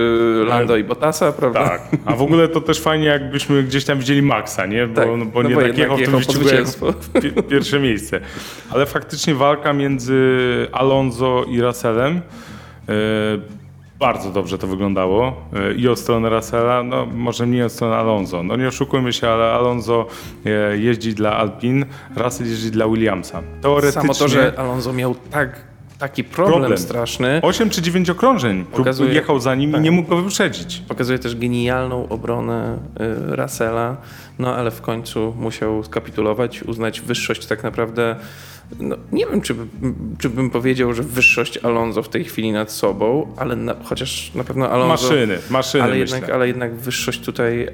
[0.45, 1.69] Lando i Bottasa, prawda?
[1.69, 4.87] Tak, a w ogóle to też fajnie, jakbyśmy gdzieś tam widzieli Maxa, nie?
[4.87, 8.21] Bo, Tak, no, bo no nie bo tak jechał w tym wyścigu jak pierwsze miejsce.
[8.71, 10.19] Ale faktycznie walka między
[10.73, 12.21] Alonso i Russellem
[12.89, 12.93] e,
[14.03, 15.33] bardzo dobrze to wyglądało.
[15.53, 18.43] E, I od strony Russella, no może nie od strony Alonso.
[18.43, 20.07] No nie oszukujmy się, ale Alonso
[20.47, 21.87] e, jeździ dla Alpine,
[22.17, 23.43] Russell jeździ dla Williamsa.
[23.61, 25.61] Teoretycznie Samo to, że Alonso miał tak,
[25.99, 26.79] taki problem, Problem.
[26.79, 29.83] straszny, 8 czy 9 okrążeń Pokazuje- jechał za nim i tak.
[29.83, 30.83] nie mógł go wyprzedzić.
[30.89, 32.79] Pokazuje też genialną obronę
[33.31, 33.97] y, Russella,
[34.39, 38.17] no ale w końcu musiał skapitulować, uznać wyższość tak naprawdę.
[38.81, 39.55] No, nie wiem, czy,
[40.19, 44.45] czy bym powiedział, że wyższość Alonso w tej chwili nad sobą, ale na, chociaż na
[44.45, 45.09] pewno Alonso.
[45.09, 46.17] Maszyny, maszyny ale, myślę.
[46.17, 47.71] jednak, ale jednak wyższość tutaj e,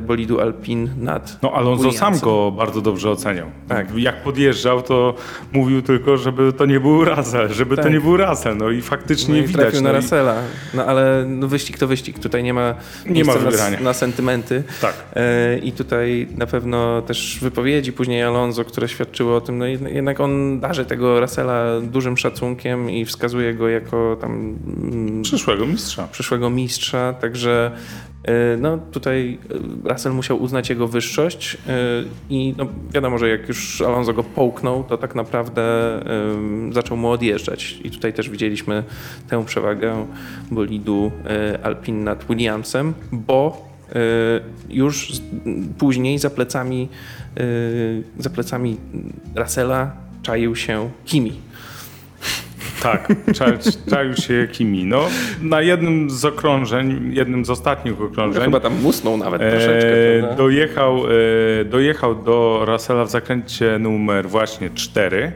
[0.00, 1.38] bolidu Alpin nad.
[1.42, 2.14] No Alonso Williamsem.
[2.14, 3.46] sam go bardzo dobrze oceniał.
[3.68, 3.98] Tak.
[3.98, 5.14] Jak podjeżdżał, to
[5.52, 7.92] mówił tylko, żeby to nie był Russell, żeby to Tak.
[7.92, 8.56] nie był Russell.
[8.56, 9.62] No i faktycznie No i widać.
[9.62, 10.34] trafił na no Russella.
[10.74, 12.18] No ale no, wyścig to wyścig.
[12.18, 12.74] Tutaj nie ma,
[13.06, 14.62] Nie ma na, na sentymenty.
[14.80, 14.94] Tak.
[15.16, 19.92] E, I tutaj na pewno też wypowiedzi później Alonso, które świadczyły o tym, no jednak-
[19.94, 24.56] jednak on darzy tego Russella dużym szacunkiem i wskazuje go jako tam
[24.92, 26.08] mm, Przyszłego mistrza.
[26.12, 27.70] przyszłego mistrza, także
[28.24, 29.38] e, no tutaj
[29.84, 31.58] e, Russell musiał uznać jego wyższość e,
[32.30, 35.62] i no wiadomo, że jak już Alonso go połknął, to tak naprawdę
[36.72, 38.84] zaczął mu odjeżdżać i tutaj też widzieliśmy
[39.28, 40.06] tę przewagę
[40.50, 41.12] bolidu
[41.62, 43.68] Alpine nad Williamsem, bo
[44.70, 45.12] już
[45.78, 46.88] później za plecami,
[48.18, 48.76] za plecami
[49.34, 51.32] Russella czaił się Kimi.
[52.82, 54.84] Tak, cza- czaił się Kimi.
[54.84, 55.08] No,
[55.42, 60.32] na jednym z okrążeń, jednym z ostatnich okrążeń, Chyba tam musnął nawet troszeczkę.
[60.32, 61.02] e, dojechał,
[61.60, 65.32] e, dojechał do Russella w zakręcie numer właśnie 4,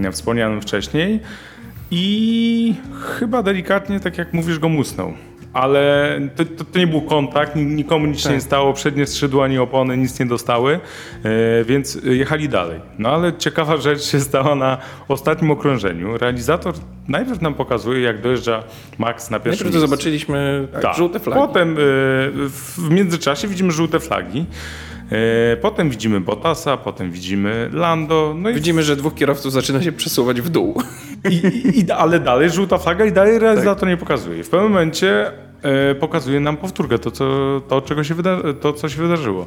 [0.00, 1.20] jak wspomniałem wcześniej
[1.90, 2.74] i
[3.18, 5.12] chyba delikatnie, tak jak mówisz, go musnął.
[5.62, 8.32] Ale to, to, to nie był kontakt, ni- nikomu nic Tak.
[8.32, 10.74] nie stało, przednie skrzydła ani opony nic nie dostały,
[11.24, 12.80] e, więc jechali dalej.
[12.98, 16.18] No ale ciekawa rzecz się stała na ostatnim okrążeniu.
[16.18, 16.74] Realizator
[17.08, 18.62] najpierw nam pokazuje, jak dojeżdża
[18.98, 20.96] Max na pierwszym Najpierw to zobaczyliśmy tak, Tak.
[20.96, 21.40] żółte flagi.
[21.40, 21.76] Potem y,
[22.78, 24.46] w międzyczasie widzimy żółte flagi.
[25.52, 28.34] Y, Potem widzimy Bottasa, potem widzimy Lando.
[28.38, 30.82] No i, Widzimy, że dwóch kierowców zaczyna się przesuwać w dół.
[31.30, 31.34] i,
[31.78, 33.88] i, ale dalej żółta flaga i dalej realizator Tak.
[33.88, 34.44] nie pokazuje.
[34.44, 35.32] W pewnym momencie
[36.00, 37.24] pokazuje nam powtórkę, to, co,
[37.68, 39.46] to, czego się wyda- to co się wydarzyło.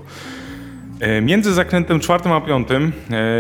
[1.18, 2.92] Y, Między zakrętem czwartym a piątym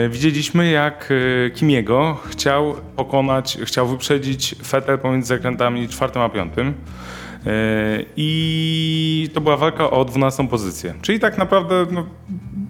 [0.06, 6.68] y, widzieliśmy, jak y, Kimiego chciał pokonać, chciał wyprzedzić Vettel pomiędzy zakrętami czwartym a piątym.
[6.68, 10.94] Y, I to była walka o 12 pozycję.
[11.02, 12.06] Czyli tak naprawdę no,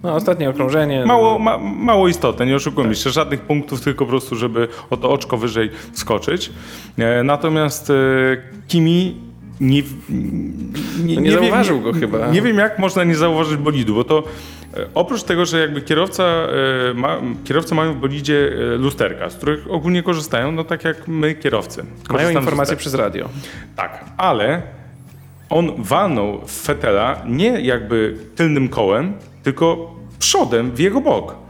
[0.02, 1.06] No, ostatnie okrążenie.
[1.06, 3.10] mało, ma, mało istotne, nie oszukujmy się.
[3.10, 6.50] Żadnych punktów, tylko po prostu, żeby o to oczko wyżej skoczyć.
[6.98, 7.94] E, natomiast e,
[8.68, 9.16] Kimi
[9.60, 9.82] nie,
[11.04, 12.26] nie, No nie zauważył go chyba.
[12.30, 14.22] Nie wiem, jak można nie zauważyć bolidu, bo to
[14.76, 19.34] e, oprócz tego, że jakby kierowca, e, ma, kierowcy mają w bolidzie e, lusterka, z
[19.34, 21.84] których ogólnie korzystają, no tak jak my kierowcy.
[22.10, 23.28] Mają informacje przez radio.
[23.76, 24.62] Tak, ale
[25.50, 29.12] on walnął w Fetela nie jakby tylnym kołem,
[29.42, 31.41] tylko przodem w jego bok.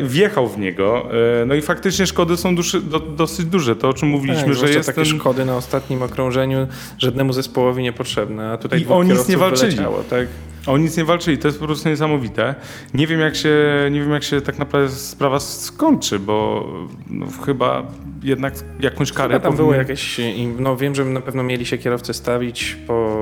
[0.00, 1.08] Wjechał w niego,
[1.42, 3.76] e, no i faktycznie szkody są duży, do, dosyć duże.
[3.76, 5.18] To o czym mówiliśmy, Tak, że jest takie ten...
[5.20, 6.66] szkody na ostatnim okrążeniu
[6.98, 9.76] żadnemu zespołowi niepotrzebne, a tutaj I o nic nie walczyli.
[10.10, 10.26] tak?
[10.66, 12.54] Oni nic nie walczyli, to jest po prostu niesamowite.
[12.94, 13.54] Nie wiem jak się,
[13.90, 16.66] nie wiem, jak się tak naprawdę sprawa skończy, bo
[17.10, 17.82] no, chyba
[18.22, 20.20] jednak jakąś karę Chyba tam powinien- było jakieś,
[20.58, 23.18] no wiem, że na pewno mieli się kierowcy stawić po,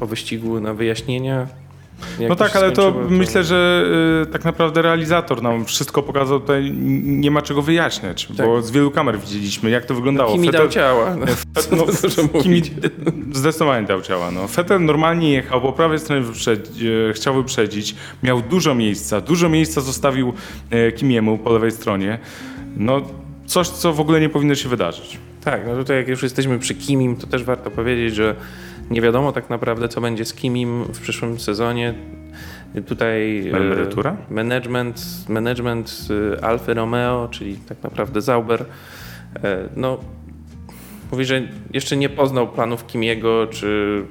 [0.00, 1.46] po wyścigu na wyjaśnienia.
[2.20, 3.84] No to tak, ale to skończyło, myślę, że
[4.22, 6.72] y, tak naprawdę realizator nam wszystko pokazał tutaj,
[7.04, 10.32] nie ma czego wyjaśniać, bo z wielu kamer widzieliśmy, jak to wyglądało.
[10.32, 11.16] Kimi Fetel- dał ciała.
[11.16, 11.26] No,
[11.76, 12.72] no, Kimi mówić.
[13.32, 14.30] zdecydowanie dał ciała.
[14.30, 14.48] No.
[14.48, 19.80] Fetel normalnie jechał, po prawej stronie wyprzedzi, e, chciał wyprzedzić, miał dużo miejsca, dużo miejsca
[19.80, 20.32] zostawił
[20.70, 22.18] e, Kimiemu po lewej stronie.
[22.76, 23.02] No
[23.46, 25.18] coś, co w ogóle nie powinno się wydarzyć.
[25.44, 28.34] Tak, no tutaj jak już jesteśmy przy Kimim, to też warto powiedzieć, że
[28.90, 31.94] nie wiadomo tak naprawdę, co będzie z Kimim w przyszłym sezonie.
[32.86, 34.16] Tutaj e, Emerytura?
[34.30, 38.64] management, management e, Alfa Romeo, czyli tak naprawdę Zauber,
[39.44, 39.98] e, no
[41.10, 41.42] mówi, że
[41.72, 44.02] jeszcze nie poznał planów Kimiego, czy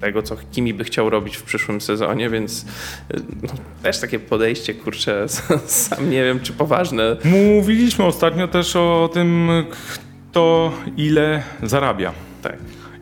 [0.00, 2.66] tego, co Kimi by chciał robić w przyszłym sezonie, więc
[3.42, 3.48] no,
[3.82, 5.26] też takie podejście, kurczę,
[5.66, 7.16] sam nie wiem, czy poważne.
[7.24, 9.50] Mówiliśmy ostatnio też o tym,
[10.30, 12.12] kto ile zarabia.
[12.42, 12.56] Tak.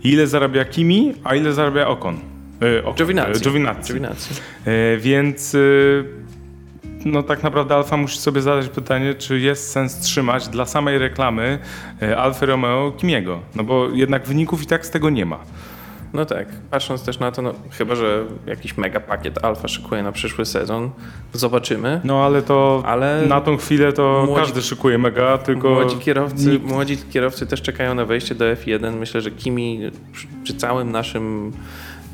[0.04, 2.16] Ile zarabia Kimi, a ile zarabia Okon.
[2.62, 3.40] E, Okon Giovinazzi.
[3.40, 3.88] e, Giovinazzi.
[3.88, 4.28] Giovinazzi.
[4.66, 5.56] E, Więc
[7.04, 11.58] no tak naprawdę Alfa musi sobie zadać pytanie, czy jest sens trzymać dla samej reklamy
[12.16, 13.40] Alfa Romeo Kimiego.
[13.54, 15.38] No bo jednak wyników i tak z tego nie ma.
[16.14, 20.12] No tak, patrząc też na to, no, chyba że jakiś mega pakiet alfa szykuje na
[20.12, 20.90] przyszły sezon,
[21.32, 22.00] zobaczymy.
[22.04, 26.50] No ale to Ale na tą chwilę to młodzi- każdy szykuje mega, tylko Młodzi kierowcy,
[26.50, 28.96] nikt- młodzi kierowcy też czekają na wejście do F1.
[28.96, 29.80] Myślę, że Kimi
[30.44, 31.52] przy, całym naszym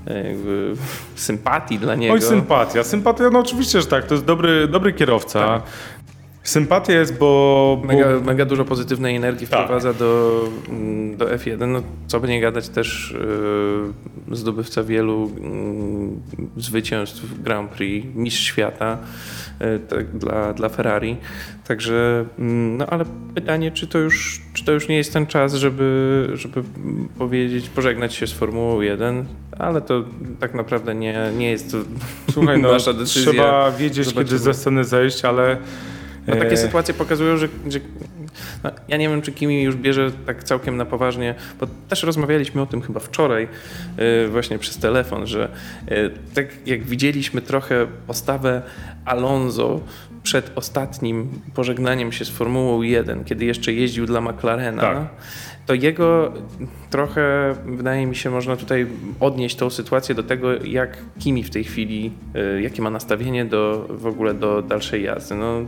[0.06, 0.74] e, jakby,
[1.14, 2.14] sympatii dla niego.
[2.14, 2.84] Oj, sympatia.
[2.84, 4.06] Sympatia, no oczywiście, że tak.
[4.06, 5.40] To jest dobry, dobry kierowca.
[5.46, 5.62] Tak.
[6.50, 7.78] Sympatia jest, bo...
[7.82, 9.60] bo Mega, mega dużo pozytywnej energii Tak.
[9.64, 11.68] wprowadza do, mm, do F1.
[11.68, 13.14] No, co by nie gadać, też
[14.28, 16.20] yy, zdobywca wielu mm,
[16.56, 18.98] zwycięstw Grand Prix, mistrz świata
[19.60, 21.16] yy, tak, dla, dla Ferrari.
[21.68, 25.54] Także, mm, no ale pytanie, czy to już, czy to już nie jest ten czas,
[25.54, 26.62] żeby, żeby
[27.18, 29.24] powiedzieć, pożegnać się z Formułą 1,
[29.58, 30.04] ale to
[30.40, 31.78] tak naprawdę nie, nie jest to
[32.32, 33.32] Słuchaj, no, nasza decyzja.
[33.32, 34.24] trzeba wiedzieć, Zobaczymy.
[34.24, 35.56] kiedy ze sceny zejść, ale...
[36.30, 37.80] No, takie e, sytuacje pokazują, że, że
[38.64, 42.62] no, ja nie wiem, czy Kimi już bierze tak całkiem na poważnie, bo też rozmawialiśmy
[42.62, 43.48] o tym chyba wczoraj
[43.98, 45.48] yy, właśnie przez telefon, że
[45.90, 48.62] yy, tak jak widzieliśmy trochę postawę
[49.04, 49.80] Alonso
[50.22, 55.08] przed ostatnim pożegnaniem się z Formułą 1, kiedy jeszcze jeździł dla McLarena, Tak.
[55.66, 56.32] to jego
[56.90, 58.86] trochę, wydaje mi się, można tutaj
[59.20, 62.12] odnieść tą sytuację do tego, jak Kimi w tej chwili,
[62.60, 65.34] jakie ma nastawienie do, w ogóle do dalszej jazdy.
[65.34, 65.60] No,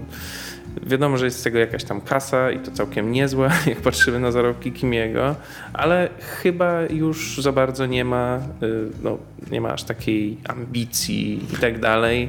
[0.86, 4.32] wiadomo, że jest z tego jakaś tam kasa i to całkiem niezła, jak patrzymy na
[4.32, 5.36] zarobki Kimiego,
[5.72, 9.18] ale chyba już za bardzo nie ma, y, no,
[9.50, 12.28] nie ma aż takiej ambicji i tak dalej.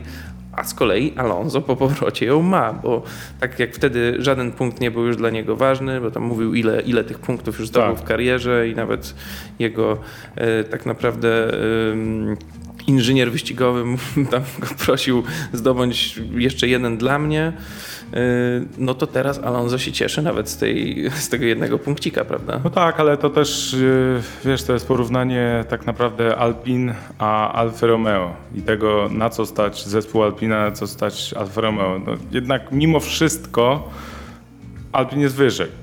[0.56, 3.04] A z kolei Alonso po powrocie ją ma, bo
[3.40, 6.82] tak jak wtedy żaden punkt nie był już dla niego ważny, bo tam mówił ile,
[6.82, 8.04] ile tych punktów już zdobył Tak.
[8.04, 9.16] w karierze i nawet
[9.60, 9.98] jego
[10.36, 11.52] e, tak naprawdę
[12.88, 13.84] inżynier wyścigowy
[14.32, 17.54] tam go prosił zdobądź jeszcze jeden dla mnie,
[18.14, 18.20] e,
[18.78, 22.62] no to teraz Alonso się cieszy nawet z, tej, z tego jednego punkcika, prawda?
[22.64, 27.88] No tak, ale to też, yy, wiesz, to jest porównanie tak naprawdę Alpin a Alfa
[27.88, 32.00] Romeo i tego, na co stać zespół Alpina, na co stać Alfa Romeo.
[32.06, 33.90] No, jednak mimo wszystko
[34.92, 35.83] Alpin jest wyżej.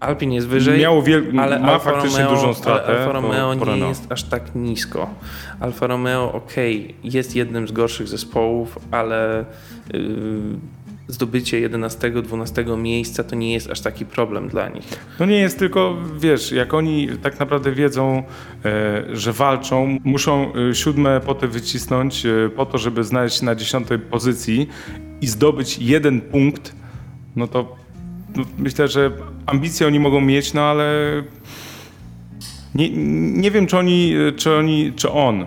[0.00, 2.86] Alpin jest wyżej, Miało wiel- ale ma Alfa faktycznie Romeo, dużą stratę.
[2.86, 3.88] Alfa po- Romeo po nie Renault.
[3.88, 5.10] jest aż tak nisko.
[5.60, 9.44] Alfa Romeo, okej, jest jednym z gorszych zespołów, ale
[9.92, 10.00] yy,
[11.08, 14.84] zdobycie 11-12 miejsca to nie jest aż taki problem dla nich.
[15.20, 18.22] No nie jest tylko, wiesz, jak oni tak naprawdę wiedzą,
[18.64, 23.54] e, że walczą, muszą e, siódme poty wycisnąć e, po to, żeby znaleźć się na
[23.54, 24.68] dziesiątej pozycji
[25.20, 26.74] i zdobyć jeden punkt,
[27.36, 27.83] no to no,
[28.58, 29.10] myślę, że
[29.46, 30.84] ambicje oni mogą mieć, no ale
[32.74, 32.90] nie,
[33.40, 35.44] nie wiem, czy oni, czy oni, czy on, yy,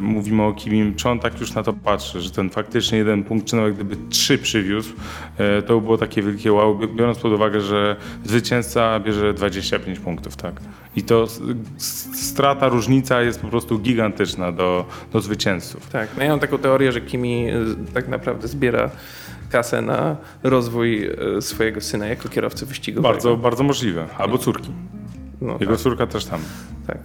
[0.00, 3.46] mówimy o Kimim, czy on tak już na to patrzy, że ten faktycznie jeden punkt,
[3.46, 4.92] czy nawet gdyby trzy przywiózł,
[5.38, 9.98] yy, to by było takie wielkie wow, bi- biorąc pod uwagę, że zwycięzca bierze 25
[9.98, 10.60] punktów, tak.
[10.96, 11.26] I to
[12.14, 15.88] strata, różnica jest po prostu gigantyczna do, do zwycięzców.
[15.90, 17.54] Tak, no ja mam taką teorię, że Kimi y,
[17.94, 18.90] tak naprawdę zbiera
[19.52, 23.12] kasę na rozwój y, swojego syna jako kierowcy wyścigowego.
[23.14, 24.06] Bardzo, bardzo możliwe.
[24.18, 24.70] Albo córki.
[25.40, 26.40] no, Jego tak, córka też tam.
[26.86, 26.98] tak.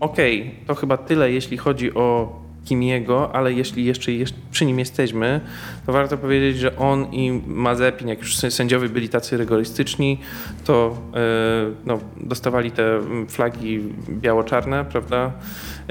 [0.00, 5.40] Okej, to chyba tyle, jeśli chodzi o Kimiego, ale jeśli jeszcze, jeszcze przy nim jesteśmy,
[5.86, 10.20] to warto powiedzieć, że on i Mazepin, jak już sędziowie byli tacy rygorystyczni,
[10.64, 10.96] to
[11.70, 15.32] y, no, dostawali te flagi biało-czarne, prawda?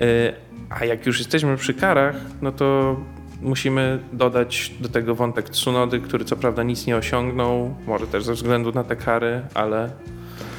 [0.02, 0.34] Y,
[0.70, 2.96] a jak już jesteśmy przy karach, no to
[3.44, 8.34] musimy dodać do tego wątek Tsunody, który co prawda nic nie osiągnął, może też ze
[8.34, 9.90] względu na te kary, ale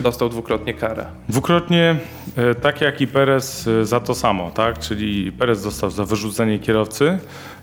[0.01, 1.07] Dostał dwukrotnie karę.
[1.29, 1.97] Dwukrotnie,
[2.37, 4.79] e, tak jak i Perez, e, za to samo, tak?
[4.79, 7.19] Czyli Perez dostał za wyrzucenie kierowcy,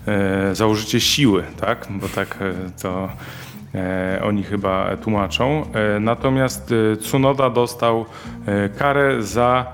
[0.07, 1.87] e, za użycie siły, tak?
[1.89, 2.37] Bo tak
[2.81, 3.09] to
[4.23, 5.65] oni chyba tłumaczą.
[5.99, 8.05] Natomiast Tsunoda dostał
[8.77, 9.65] karę za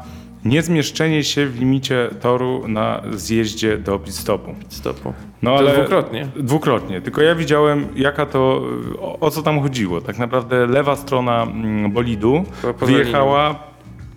[0.46, 4.56] niezmieszczenie się w limicie toru na zjeździe do pit stopu.
[4.70, 5.14] Stopu.
[5.42, 6.28] No To ale dwukrotnie.
[6.36, 7.02] Dwukrotnie.
[7.02, 8.64] Tylko ja widziałem, jaka to,
[9.00, 10.02] o, o co tam chodziło.
[10.02, 12.46] Tak naprawdę lewa strona mm, bolidu
[12.80, 13.60] wyjechała,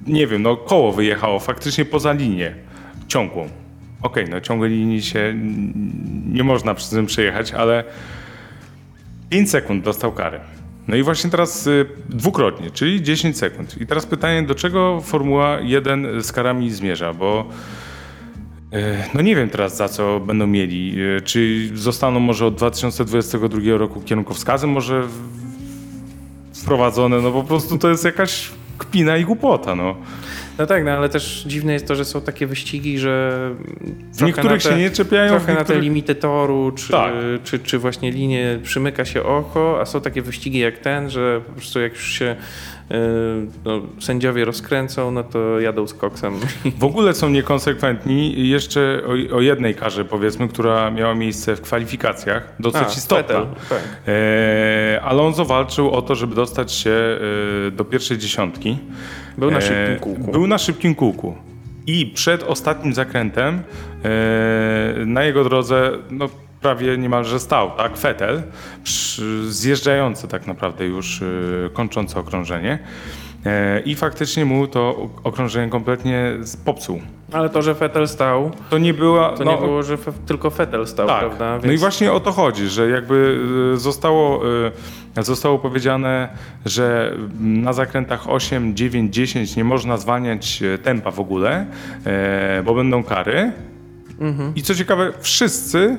[0.06, 2.54] nie wiem, no koło wyjechało faktycznie poza linię
[3.08, 3.48] ciągłą.
[4.02, 5.34] Okej, no ciągłej linii się
[6.32, 7.84] nie można przy tym przejechać, ale
[9.30, 10.40] 5 sekund dostał karę.
[10.90, 13.80] No i właśnie teraz y, dwukrotnie, czyli 10 sekund.
[13.80, 17.48] I teraz pytanie, do czego Formuła 1 z karami zmierza, bo
[18.72, 20.96] E, No nie wiem teraz za co będą mieli.
[21.16, 25.08] E, Czy zostaną może od 2022 roku kierunkowskazem może
[26.54, 27.20] wprowadzone?
[27.20, 29.74] No po prostu to jest jakaś kpina i głupota.
[29.74, 29.96] No.
[30.60, 33.50] No tak, no ale też dziwne jest to, że są takie wyścigi, że
[34.12, 35.82] W niektórych te, się nie czepiają, Trochę na te niektórych...
[35.82, 37.12] limity toru, czy, Tak.
[37.44, 41.52] czy, czy właśnie linie przymyka się oko, a są takie wyścigi jak ten, że po
[41.52, 42.36] prostu jak już się
[43.64, 46.34] no, sędziowie rozkręcą, no to jadą z koksem.
[46.78, 48.48] W ogóle są niekonsekwentni.
[48.48, 53.38] Jeszcze o, o jednej karze powiedzmy, która miała miejsce w kwalifikacjach, dosyć A, istotna.
[53.38, 53.78] Vettel, tak.
[54.08, 58.78] E, Alonso walczył o to, żeby dostać się e, do pierwszej dziesiątki.
[59.38, 60.32] Był na szybkim kółku.
[60.32, 61.34] Był na szybkim kółku.
[61.86, 63.62] I przed ostatnim zakrętem
[64.04, 66.28] e, na jego drodze no,
[66.60, 67.96] prawie niemalże stał, tak?
[67.96, 68.42] Fetel,
[69.48, 71.26] zjeżdżający tak naprawdę już e,
[71.72, 72.78] kończący okrążenie.
[73.46, 76.32] E, I faktycznie mu to okrążenie kompletnie
[76.64, 77.00] popsuł.
[77.32, 79.32] Ale to, że Vettel stał, To nie była.
[79.36, 81.20] to no, nie było, że fe, tylko Vettel stał, tak.
[81.20, 81.58] prawda?
[81.66, 83.38] No i właśnie o to chodzi, że jakby
[83.74, 84.42] y, zostało,
[85.18, 86.28] y, zostało powiedziane,
[86.66, 91.66] że na zakrętach 8, 9, 10 nie można zwalniać y, tempa w ogóle,
[92.06, 93.52] e, bo będą kary.
[94.20, 94.52] Mhm.
[94.56, 95.98] I co ciekawe, wszyscy,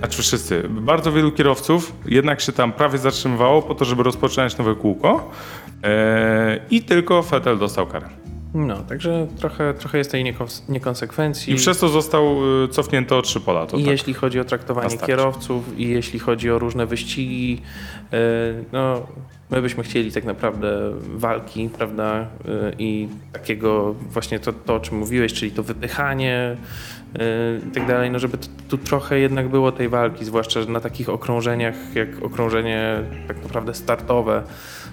[0.00, 4.74] znaczy wszyscy, bardzo wielu kierowców jednak się tam prawie zatrzymywało po to, żeby rozpoczynać nowe
[4.74, 5.30] kółko
[5.84, 8.08] e, i tylko Vettel dostał karę.
[8.54, 11.52] No, także trochę, trochę jest tej niekons- niekonsekwencji.
[11.52, 13.66] I przez to został y, cofnięty o trzy pola.
[13.66, 13.90] To I tak.
[13.90, 17.62] jeśli chodzi o traktowanie kierowców, i jeśli chodzi o różne wyścigi,
[18.12, 18.18] e,
[18.72, 19.06] no
[19.50, 22.20] my byśmy chcieli tak naprawdę walki, prawda?
[22.20, 22.26] E,
[22.78, 26.56] I takiego właśnie to, to o czym mówiłeś, czyli to wypychanie
[27.68, 28.38] i tak dalej, no żeby
[28.68, 32.98] tu trochę jednak było tej walki, zwłaszcza na takich okrążeniach jak okrążenie
[33.28, 34.42] tak naprawdę startowe.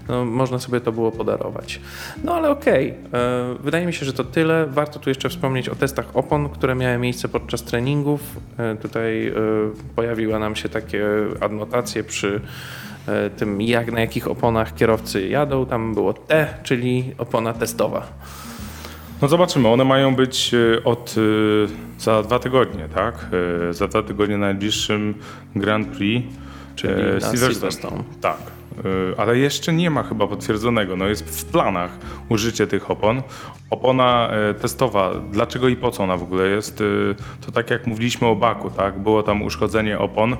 [0.10, 1.82] No, można sobie to było podarować.
[2.24, 4.66] No ale okej, e, wydaje mi się, że to tyle.
[4.66, 8.22] Warto tu jeszcze wspomnieć o testach opon, które miały miejsce podczas treningów.
[8.58, 9.34] E, Tutaj e,
[9.95, 11.05] pojawiła nam się takie
[11.41, 12.41] adnotacje przy
[13.38, 15.66] tym, jak na jakich oponach kierowcy jadą.
[15.66, 18.08] Tam było T, czyli opona testowa.
[19.22, 20.51] No zobaczymy, one mają być
[20.84, 21.16] od
[21.99, 23.26] za dwa tygodnie, tak?
[23.72, 25.14] Za dwa tygodnie na najbliższym
[25.55, 26.28] Grand Prix.
[26.76, 27.53] Czyli na Silverstone.
[27.53, 28.03] Silverstone.
[28.22, 28.38] Tak,
[29.18, 30.96] ale jeszcze nie ma chyba potwierdzonego.
[30.96, 31.92] No jest w planach
[32.30, 33.22] użycie tych opon.
[33.70, 36.82] Opona e, testowa, dlaczego i po co ona w ogóle jest?
[36.82, 39.00] e, To tak jak mówiliśmy o Baku, tak?
[39.00, 40.38] Było tam uszkodzenie opon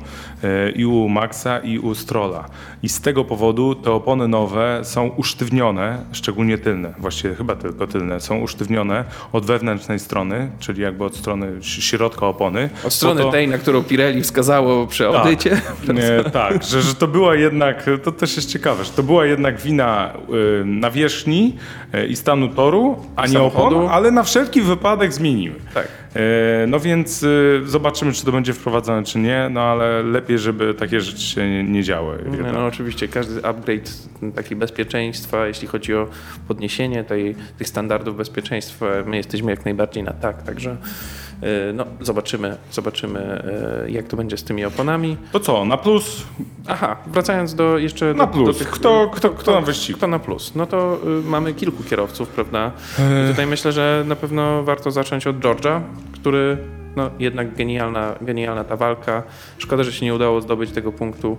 [0.76, 2.46] i u Maxa i u Strolla.
[2.84, 8.20] I z tego powodu te opony nowe są usztywnione, szczególnie tylne, właściwie chyba tylko tylne,
[8.22, 12.70] są usztywnione od wewnętrznej strony, czyli jakby od strony środka opony.
[12.84, 15.62] Od strony to- tej, na którą Pirelli wskazało przy audycie.
[15.94, 19.61] nie, tak, że, że to była jednak, to też jest ciekawe, że to była jednak
[19.61, 20.13] wina
[20.61, 21.55] y, nawierzchni
[21.95, 25.55] y, i stanu toru, a nie opon, ale na wszelki wypadek zmienimy.
[25.73, 25.88] Tak.
[26.15, 30.73] E, No więc y, zobaczymy, czy to będzie wprowadzone, czy nie, no ale lepiej, żeby
[30.73, 32.23] takie rzeczy się nie, działy.
[32.53, 33.91] No oczywiście każdy upgrade
[34.36, 36.07] taki bezpieczeństwa, jeśli chodzi o
[36.47, 41.26] podniesienie tej, tych standardów bezpieczeństwa, my jesteśmy jak najbardziej na tak, także y,
[41.74, 43.44] no, zobaczymy, zobaczymy
[43.88, 45.18] y, jak to będzie z tymi oponami.
[45.32, 46.24] To co, na plus?
[46.68, 48.48] Aha, wracając do jeszcze Na do, plus.
[48.48, 49.98] do tych, Kto- kto- kto na wyścigu?
[49.98, 50.56] Kto na plus?
[50.56, 52.72] No to y, mamy kilku kierowców, prawda?
[53.00, 53.26] E.
[53.26, 55.82] I tutaj myślę, że na pewno warto zacząć od George'a,
[56.14, 56.58] który
[56.96, 59.24] no jednak genialna, genialna ta walka.
[59.58, 61.38] Szkoda, że się nie udało zdobyć tego punktu,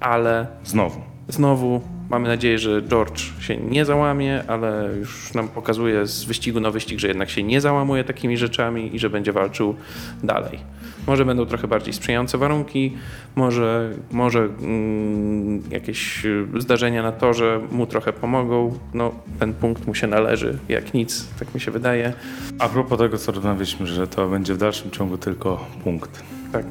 [0.00, 1.00] ale Znowu.
[1.28, 1.80] Znowu
[2.10, 6.98] mamy nadzieję, że George się nie załamie, ale już nam pokazuje z wyścigu na wyścig,
[6.98, 9.74] że jednak się nie załamuje takimi rzeczami i że będzie walczył
[10.22, 10.58] dalej.
[11.06, 12.96] Może będą trochę bardziej sprzyjające warunki,
[13.36, 18.78] może, może mm, jakieś y, zdarzenia na torze mu trochę pomogą.
[18.94, 22.12] No, ten punkt mu się należy jak nic, tak mi się wydaje.
[22.58, 26.22] A propos tego, co rozmawialiśmy, że to będzie w dalszym ciągu tylko punkt.
[26.52, 26.66] Tak.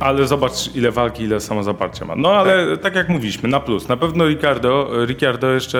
[0.00, 2.16] Ale zobacz, ile walki, ile samozaparcia ma.
[2.16, 2.94] No ale tak.
[2.94, 3.88] jak mówiliśmy, na plus.
[3.88, 5.78] Na pewno Ricardo, Ricciardo jeszcze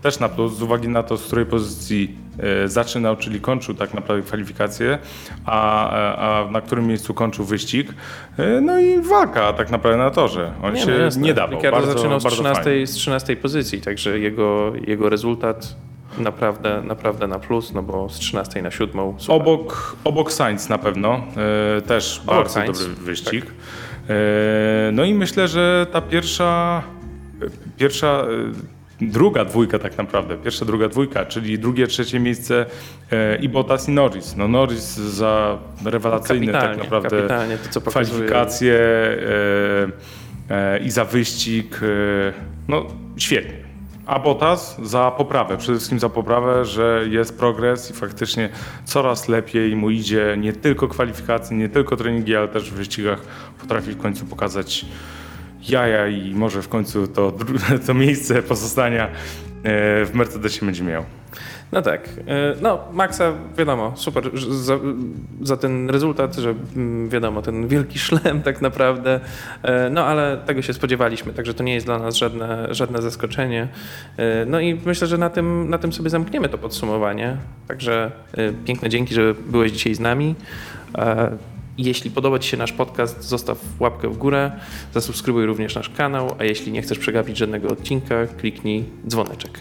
[0.00, 3.74] e, też na plus, z uwagi na to, z której pozycji e, zaczynał, czyli kończył
[3.74, 4.98] tak naprawdę kwalifikacje,
[5.46, 7.94] a, a, a na którym miejscu kończył wyścig.
[8.38, 10.52] E, no i walka tak naprawdę na torze.
[10.62, 11.56] On Nie, się no nie dawał.
[11.58, 12.86] Ricardo bardzo, zaczynał z bardzo 13, fajnie.
[12.86, 15.76] z 13 pozycji, także jego, jego rezultat
[16.18, 19.14] naprawdę, naprawdę na plus, no bo z 13 na 7.
[19.18, 19.36] Super.
[19.36, 21.22] Obok, obok Sainz na pewno,
[21.76, 23.46] e, też Obok bardzo Sainz, dobry wyścig.
[24.08, 26.82] E, no i myślę, że ta pierwsza,
[27.76, 32.66] pierwsza, e, druga dwójka tak naprawdę, pierwsza, druga dwójka, czyli drugie, trzecie miejsce
[33.12, 34.36] e, i Bottas i Norris.
[34.36, 38.04] No Norris za rewelacyjne tak naprawdę kapitalnie to, co pokazuje.
[38.06, 38.74] kwalifikacje
[40.50, 41.80] e, e, i za wyścig,
[42.68, 42.86] no
[43.16, 43.69] świetnie.
[44.06, 48.48] A Bottas za poprawę, przede wszystkim za poprawę, że jest progres i faktycznie
[48.84, 53.20] coraz lepiej mu idzie nie tylko kwalifikacje, nie tylko treningi, ale też w wyścigach
[53.60, 54.86] potrafi w końcu pokazać
[55.68, 57.32] jaja i może w końcu to,
[57.86, 59.10] to miejsce pozostania e,
[60.04, 61.04] w Mercedesie będzie miał.
[61.72, 62.08] No tak.
[62.26, 64.78] e, No, Maxa, wiadomo, super za,
[65.42, 69.20] za ten rezultat, że mm, wiadomo, ten wielki szlem tak naprawdę.
[69.62, 73.68] E, No, ale tego się spodziewaliśmy, także to nie jest dla nas żadne, żadne zaskoczenie.
[74.16, 77.36] E, No i myślę, że na tym, na tym sobie zamkniemy to podsumowanie.
[77.68, 78.10] Także
[78.64, 80.34] piękne dzięki, że byłeś dzisiaj z nami.
[81.78, 84.52] Jeśli podoba Ci się nasz podcast, zostaw łapkę w górę,
[84.94, 89.60] zasubskrybuj również nasz kanał, a jeśli nie chcesz przegapić żadnego odcinka, kliknij dzwoneczek.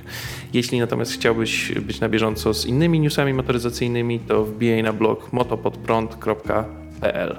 [0.53, 7.35] Jeśli natomiast chciałbyś być na bieżąco z innymi newsami motoryzacyjnymi, to wbijaj na blog motopodprąd.pl.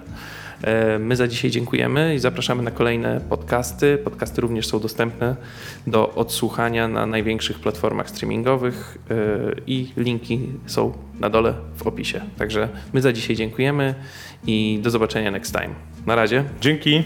[0.64, 3.98] E, My za dzisiaj dziękujemy i zapraszamy na kolejne podcasty.
[4.04, 5.36] Podcasty również są dostępne
[5.86, 9.14] do odsłuchania na największych platformach streamingowych e,
[9.66, 12.20] i linki są na dole w opisie.
[12.38, 13.94] Także my za dzisiaj dziękujemy
[14.46, 15.74] i do zobaczenia next time.
[16.06, 16.44] Na razie.
[16.60, 17.04] Dzięki.